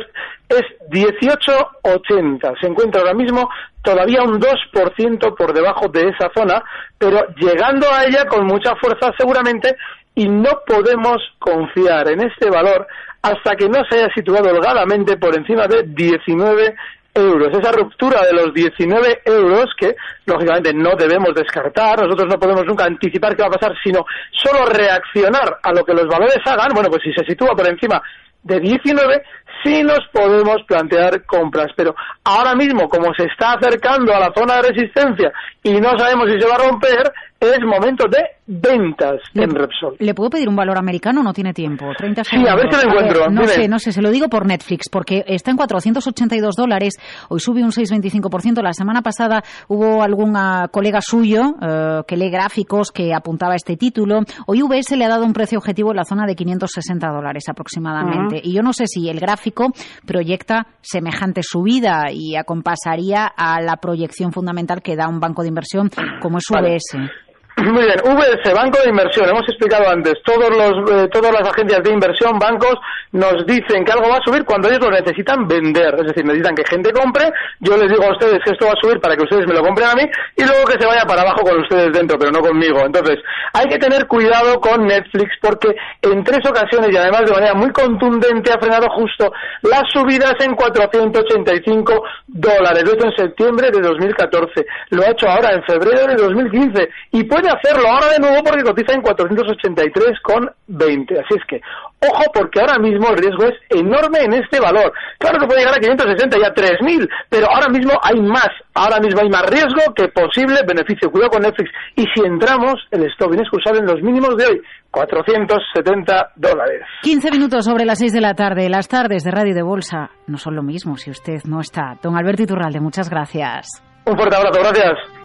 es 0.48 0.62
18,80. 0.90 2.60
Se 2.60 2.66
encuentra 2.66 3.00
ahora 3.00 3.14
mismo 3.14 3.48
todavía 3.82 4.22
un 4.22 4.40
2% 4.40 5.36
por 5.36 5.52
debajo 5.52 5.88
de 5.88 6.08
esa 6.08 6.30
zona, 6.34 6.62
pero 6.96 7.26
llegando 7.36 7.86
a 7.92 8.04
ella 8.04 8.26
con 8.26 8.46
mucha 8.46 8.74
fuerza 8.76 9.12
seguramente 9.18 9.76
y 10.14 10.28
no 10.28 10.50
podemos 10.66 11.18
confiar 11.38 12.08
en 12.08 12.22
este 12.22 12.50
valor 12.50 12.86
hasta 13.22 13.56
que 13.56 13.68
no 13.68 13.84
se 13.88 13.98
haya 13.98 14.14
situado 14.14 14.50
holgadamente 14.50 15.16
por 15.16 15.34
encima 15.36 15.66
de 15.66 15.84
19 15.84 16.76
euros. 17.14 17.48
Esa 17.52 17.72
ruptura 17.72 18.22
de 18.22 18.32
los 18.32 18.54
19 18.54 19.22
euros 19.24 19.66
que, 19.76 19.96
lógicamente, 20.26 20.72
no 20.72 20.94
debemos 20.96 21.34
descartar, 21.34 22.00
nosotros 22.00 22.28
no 22.28 22.38
podemos 22.38 22.64
nunca 22.64 22.84
anticipar 22.84 23.36
qué 23.36 23.42
va 23.42 23.48
a 23.48 23.58
pasar, 23.58 23.74
sino 23.82 24.04
solo 24.32 24.66
reaccionar 24.66 25.58
a 25.62 25.72
lo 25.72 25.84
que 25.84 25.94
los 25.94 26.06
valores 26.06 26.38
hagan. 26.44 26.72
Bueno, 26.74 26.88
pues 26.90 27.02
si 27.02 27.12
se 27.12 27.24
sitúa 27.24 27.54
por 27.54 27.66
encima 27.68 28.00
de 28.42 28.60
19, 28.60 29.22
sí 29.62 29.82
nos 29.82 30.00
podemos 30.12 30.62
plantear 30.66 31.24
compras. 31.24 31.68
Pero 31.76 31.94
ahora 32.24 32.54
mismo, 32.54 32.88
como 32.88 33.12
se 33.14 33.24
está 33.24 33.52
acercando 33.52 34.14
a 34.14 34.20
la 34.20 34.32
zona 34.36 34.56
de 34.56 34.70
resistencia 34.70 35.32
y 35.62 35.80
no 35.80 35.98
sabemos 35.98 36.30
si 36.30 36.40
se 36.40 36.48
va 36.48 36.54
a 36.54 36.68
romper, 36.68 37.12
es 37.40 37.60
momento 37.60 38.06
de 38.08 38.37
ventas 38.48 39.20
en 39.34 39.50
Repsol. 39.50 39.96
¿Le 39.98 40.14
puedo 40.14 40.30
pedir 40.30 40.48
un 40.48 40.56
valor 40.56 40.78
americano? 40.78 41.22
No 41.22 41.32
tiene 41.32 41.52
tiempo. 41.52 41.86
30 41.96 42.24
Sí, 42.24 42.36
a 42.48 42.54
ver 42.56 42.72
si 42.72 42.84
lo 42.84 42.90
encuentro. 42.90 43.28
no 43.30 43.46
sé, 43.46 43.68
no 43.68 43.78
sé, 43.78 43.92
se 43.92 44.00
lo 44.00 44.10
digo 44.10 44.28
por 44.28 44.46
Netflix, 44.46 44.88
porque 44.88 45.22
está 45.26 45.50
en 45.50 45.58
482 45.58 46.56
dólares, 46.56 46.94
hoy 47.28 47.40
sube 47.40 47.62
un 47.62 47.70
6,25%. 47.70 48.62
La 48.62 48.72
semana 48.72 49.02
pasada 49.02 49.42
hubo 49.68 50.02
algún 50.02 50.34
ah, 50.36 50.68
colega 50.72 51.00
suyo 51.00 51.54
eh, 51.60 52.02
que 52.06 52.16
lee 52.16 52.30
gráficos 52.30 52.90
que 52.90 53.14
apuntaba 53.14 53.54
este 53.54 53.76
título. 53.76 54.20
Hoy 54.46 54.62
UBS 54.62 54.96
le 54.96 55.04
ha 55.04 55.08
dado 55.08 55.24
un 55.24 55.34
precio 55.34 55.58
objetivo 55.58 55.90
en 55.90 55.96
la 55.96 56.04
zona 56.04 56.26
de 56.26 56.34
560 56.34 57.06
dólares 57.08 57.44
aproximadamente. 57.48 58.40
Y 58.42 58.54
yo 58.54 58.62
no 58.62 58.72
sé 58.72 58.86
si 58.86 59.08
el 59.10 59.20
gráfico 59.20 59.66
proyecta 60.06 60.66
semejante 60.80 61.42
subida 61.42 62.06
y 62.10 62.36
acompasaría 62.36 63.26
a 63.26 63.60
la 63.60 63.76
proyección 63.76 64.32
fundamental 64.32 64.80
que 64.82 64.96
da 64.96 65.08
un 65.08 65.20
banco 65.20 65.42
de 65.42 65.48
inversión 65.48 65.90
como 66.20 66.38
es 66.38 66.44
UBS. 66.50 67.27
Muy 67.64 67.84
bien, 67.84 67.98
VS, 68.04 68.54
Banco 68.54 68.78
de 68.82 68.90
Inversión, 68.90 69.28
hemos 69.28 69.42
explicado 69.48 69.88
antes, 69.88 70.14
todos 70.24 70.48
los, 70.48 70.90
eh, 70.92 71.08
todas 71.10 71.32
las 71.32 71.48
agencias 71.48 71.82
de 71.82 71.92
inversión, 71.92 72.38
bancos, 72.38 72.76
nos 73.10 73.44
dicen 73.46 73.84
que 73.84 73.92
algo 73.92 74.08
va 74.08 74.18
a 74.18 74.24
subir 74.24 74.44
cuando 74.44 74.68
ellos 74.68 74.80
lo 74.80 74.90
necesitan 74.90 75.48
vender, 75.48 75.94
es 75.98 76.06
decir, 76.06 76.24
necesitan 76.24 76.54
que 76.54 76.64
gente 76.64 76.92
compre, 76.92 77.24
yo 77.58 77.76
les 77.76 77.90
digo 77.90 78.04
a 78.04 78.12
ustedes 78.12 78.38
que 78.44 78.52
esto 78.52 78.66
va 78.66 78.72
a 78.72 78.80
subir 78.80 79.00
para 79.00 79.16
que 79.16 79.24
ustedes 79.24 79.46
me 79.48 79.54
lo 79.54 79.62
compren 79.62 79.88
a 79.88 79.94
mí 79.94 80.02
y 80.36 80.44
luego 80.44 80.66
que 80.66 80.78
se 80.78 80.86
vaya 80.86 81.02
para 81.04 81.22
abajo 81.22 81.42
con 81.42 81.58
ustedes 81.60 81.90
dentro, 81.92 82.16
pero 82.16 82.30
no 82.30 82.40
conmigo. 82.40 82.78
Entonces, 82.84 83.16
hay 83.52 83.66
que 83.66 83.78
tener 83.78 84.06
cuidado 84.06 84.60
con 84.60 84.86
Netflix 84.86 85.32
porque 85.40 85.74
en 86.02 86.22
tres 86.22 86.40
ocasiones 86.48 86.90
y 86.92 86.96
además 86.96 87.22
de 87.26 87.32
manera 87.32 87.54
muy 87.54 87.72
contundente 87.72 88.52
ha 88.52 88.60
frenado 88.60 88.86
justo 88.90 89.32
las 89.62 89.82
subidas 89.92 90.34
en 90.40 90.54
485 90.54 92.02
dólares, 92.28 92.84
esto 92.84 93.06
en 93.06 93.16
septiembre 93.16 93.70
de 93.72 93.80
2014, 93.80 94.66
lo 94.90 95.02
ha 95.02 95.10
hecho 95.10 95.28
ahora 95.28 95.54
en 95.54 95.62
febrero 95.64 96.06
de 96.06 96.14
2015 96.14 96.88
y 97.12 97.24
puede 97.24 97.47
hacerlo 97.50 97.88
ahora 97.88 98.08
de 98.08 98.18
nuevo 98.18 98.42
porque 98.44 98.62
cotiza 98.62 98.94
en 98.94 99.02
483,20. 99.02 101.18
Así 101.18 101.34
es 101.34 101.44
que, 101.48 101.60
ojo, 102.00 102.24
porque 102.32 102.60
ahora 102.60 102.78
mismo 102.78 103.08
el 103.10 103.18
riesgo 103.18 103.44
es 103.44 103.54
enorme 103.70 104.24
en 104.24 104.34
este 104.34 104.60
valor. 104.60 104.92
Claro 105.18 105.40
que 105.40 105.46
puede 105.46 105.60
llegar 105.60 105.76
a 105.76 105.80
560 105.80 106.38
y 106.38 106.44
a 106.44 106.54
3.000, 106.54 107.08
pero 107.28 107.46
ahora 107.50 107.68
mismo 107.68 107.92
hay 108.02 108.20
más. 108.20 108.48
Ahora 108.74 109.00
mismo 109.00 109.20
hay 109.20 109.28
más 109.28 109.44
riesgo 109.50 109.92
que 109.94 110.08
posible 110.08 110.60
beneficio. 110.66 111.10
Cuidado 111.10 111.30
con 111.30 111.42
Netflix. 111.42 111.70
Y 111.96 112.04
si 112.14 112.24
entramos, 112.24 112.74
el 112.90 113.04
stop 113.10 113.34
inexcusable 113.34 113.80
en 113.80 113.86
los 113.86 114.02
mínimos 114.02 114.36
de 114.36 114.46
hoy, 114.46 114.62
470 114.90 116.32
dólares. 116.36 116.82
15 117.02 117.30
minutos 117.30 117.64
sobre 117.64 117.84
las 117.84 117.98
6 117.98 118.12
de 118.12 118.20
la 118.20 118.34
tarde. 118.34 118.68
Las 118.68 118.88
tardes 118.88 119.24
de 119.24 119.30
Radio 119.30 119.54
de 119.54 119.62
Bolsa 119.62 120.10
no 120.26 120.38
son 120.38 120.54
lo 120.54 120.62
mismo 120.62 120.96
si 120.96 121.10
usted 121.10 121.42
no 121.44 121.60
está. 121.60 121.98
Don 122.02 122.16
Alberto 122.16 122.42
Iturralde, 122.42 122.80
muchas 122.80 123.10
gracias. 123.10 123.82
Un 124.06 124.16
fuerte 124.16 124.36
abrazo, 124.36 124.60
gracias. 124.60 125.17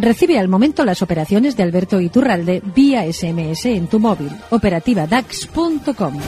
Recibe 0.00 0.38
al 0.38 0.48
momento 0.48 0.84
las 0.84 1.02
operaciones 1.02 1.56
de 1.56 1.62
Alberto 1.62 2.00
Iturralde 2.00 2.62
vía 2.74 3.04
SMS 3.10 3.66
en 3.66 3.86
tu 3.88 3.98
móvil. 4.00 4.30
Operativa 4.50 5.06
DAX.com. 5.06 6.18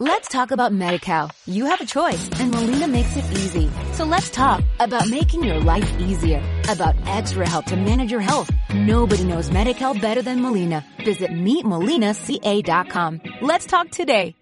Let's 0.00 0.28
talk 0.28 0.50
about 0.50 0.72
MediCal. 0.72 1.30
You 1.46 1.66
have 1.66 1.80
a 1.80 1.86
choice 1.86 2.28
and 2.40 2.52
Molina 2.52 2.88
makes 2.88 3.16
it 3.16 3.24
easy. 3.32 3.70
So 3.92 4.04
let's 4.04 4.28
talk 4.28 4.60
about 4.80 5.08
making 5.08 5.44
your 5.44 5.60
life 5.60 5.88
easier, 6.00 6.42
about 6.68 6.96
extra 7.06 7.48
help 7.48 7.66
to 7.66 7.76
manage 7.76 8.10
your 8.10 8.20
health. 8.20 8.50
Nobody 8.74 9.22
knows 9.22 9.50
MediCal 9.50 10.00
better 10.00 10.20
than 10.20 10.42
Molina. 10.42 10.84
Visit 11.04 11.30
meetmolinaca.com. 11.30 13.20
Let's 13.40 13.66
talk 13.66 13.90
today. 13.90 14.34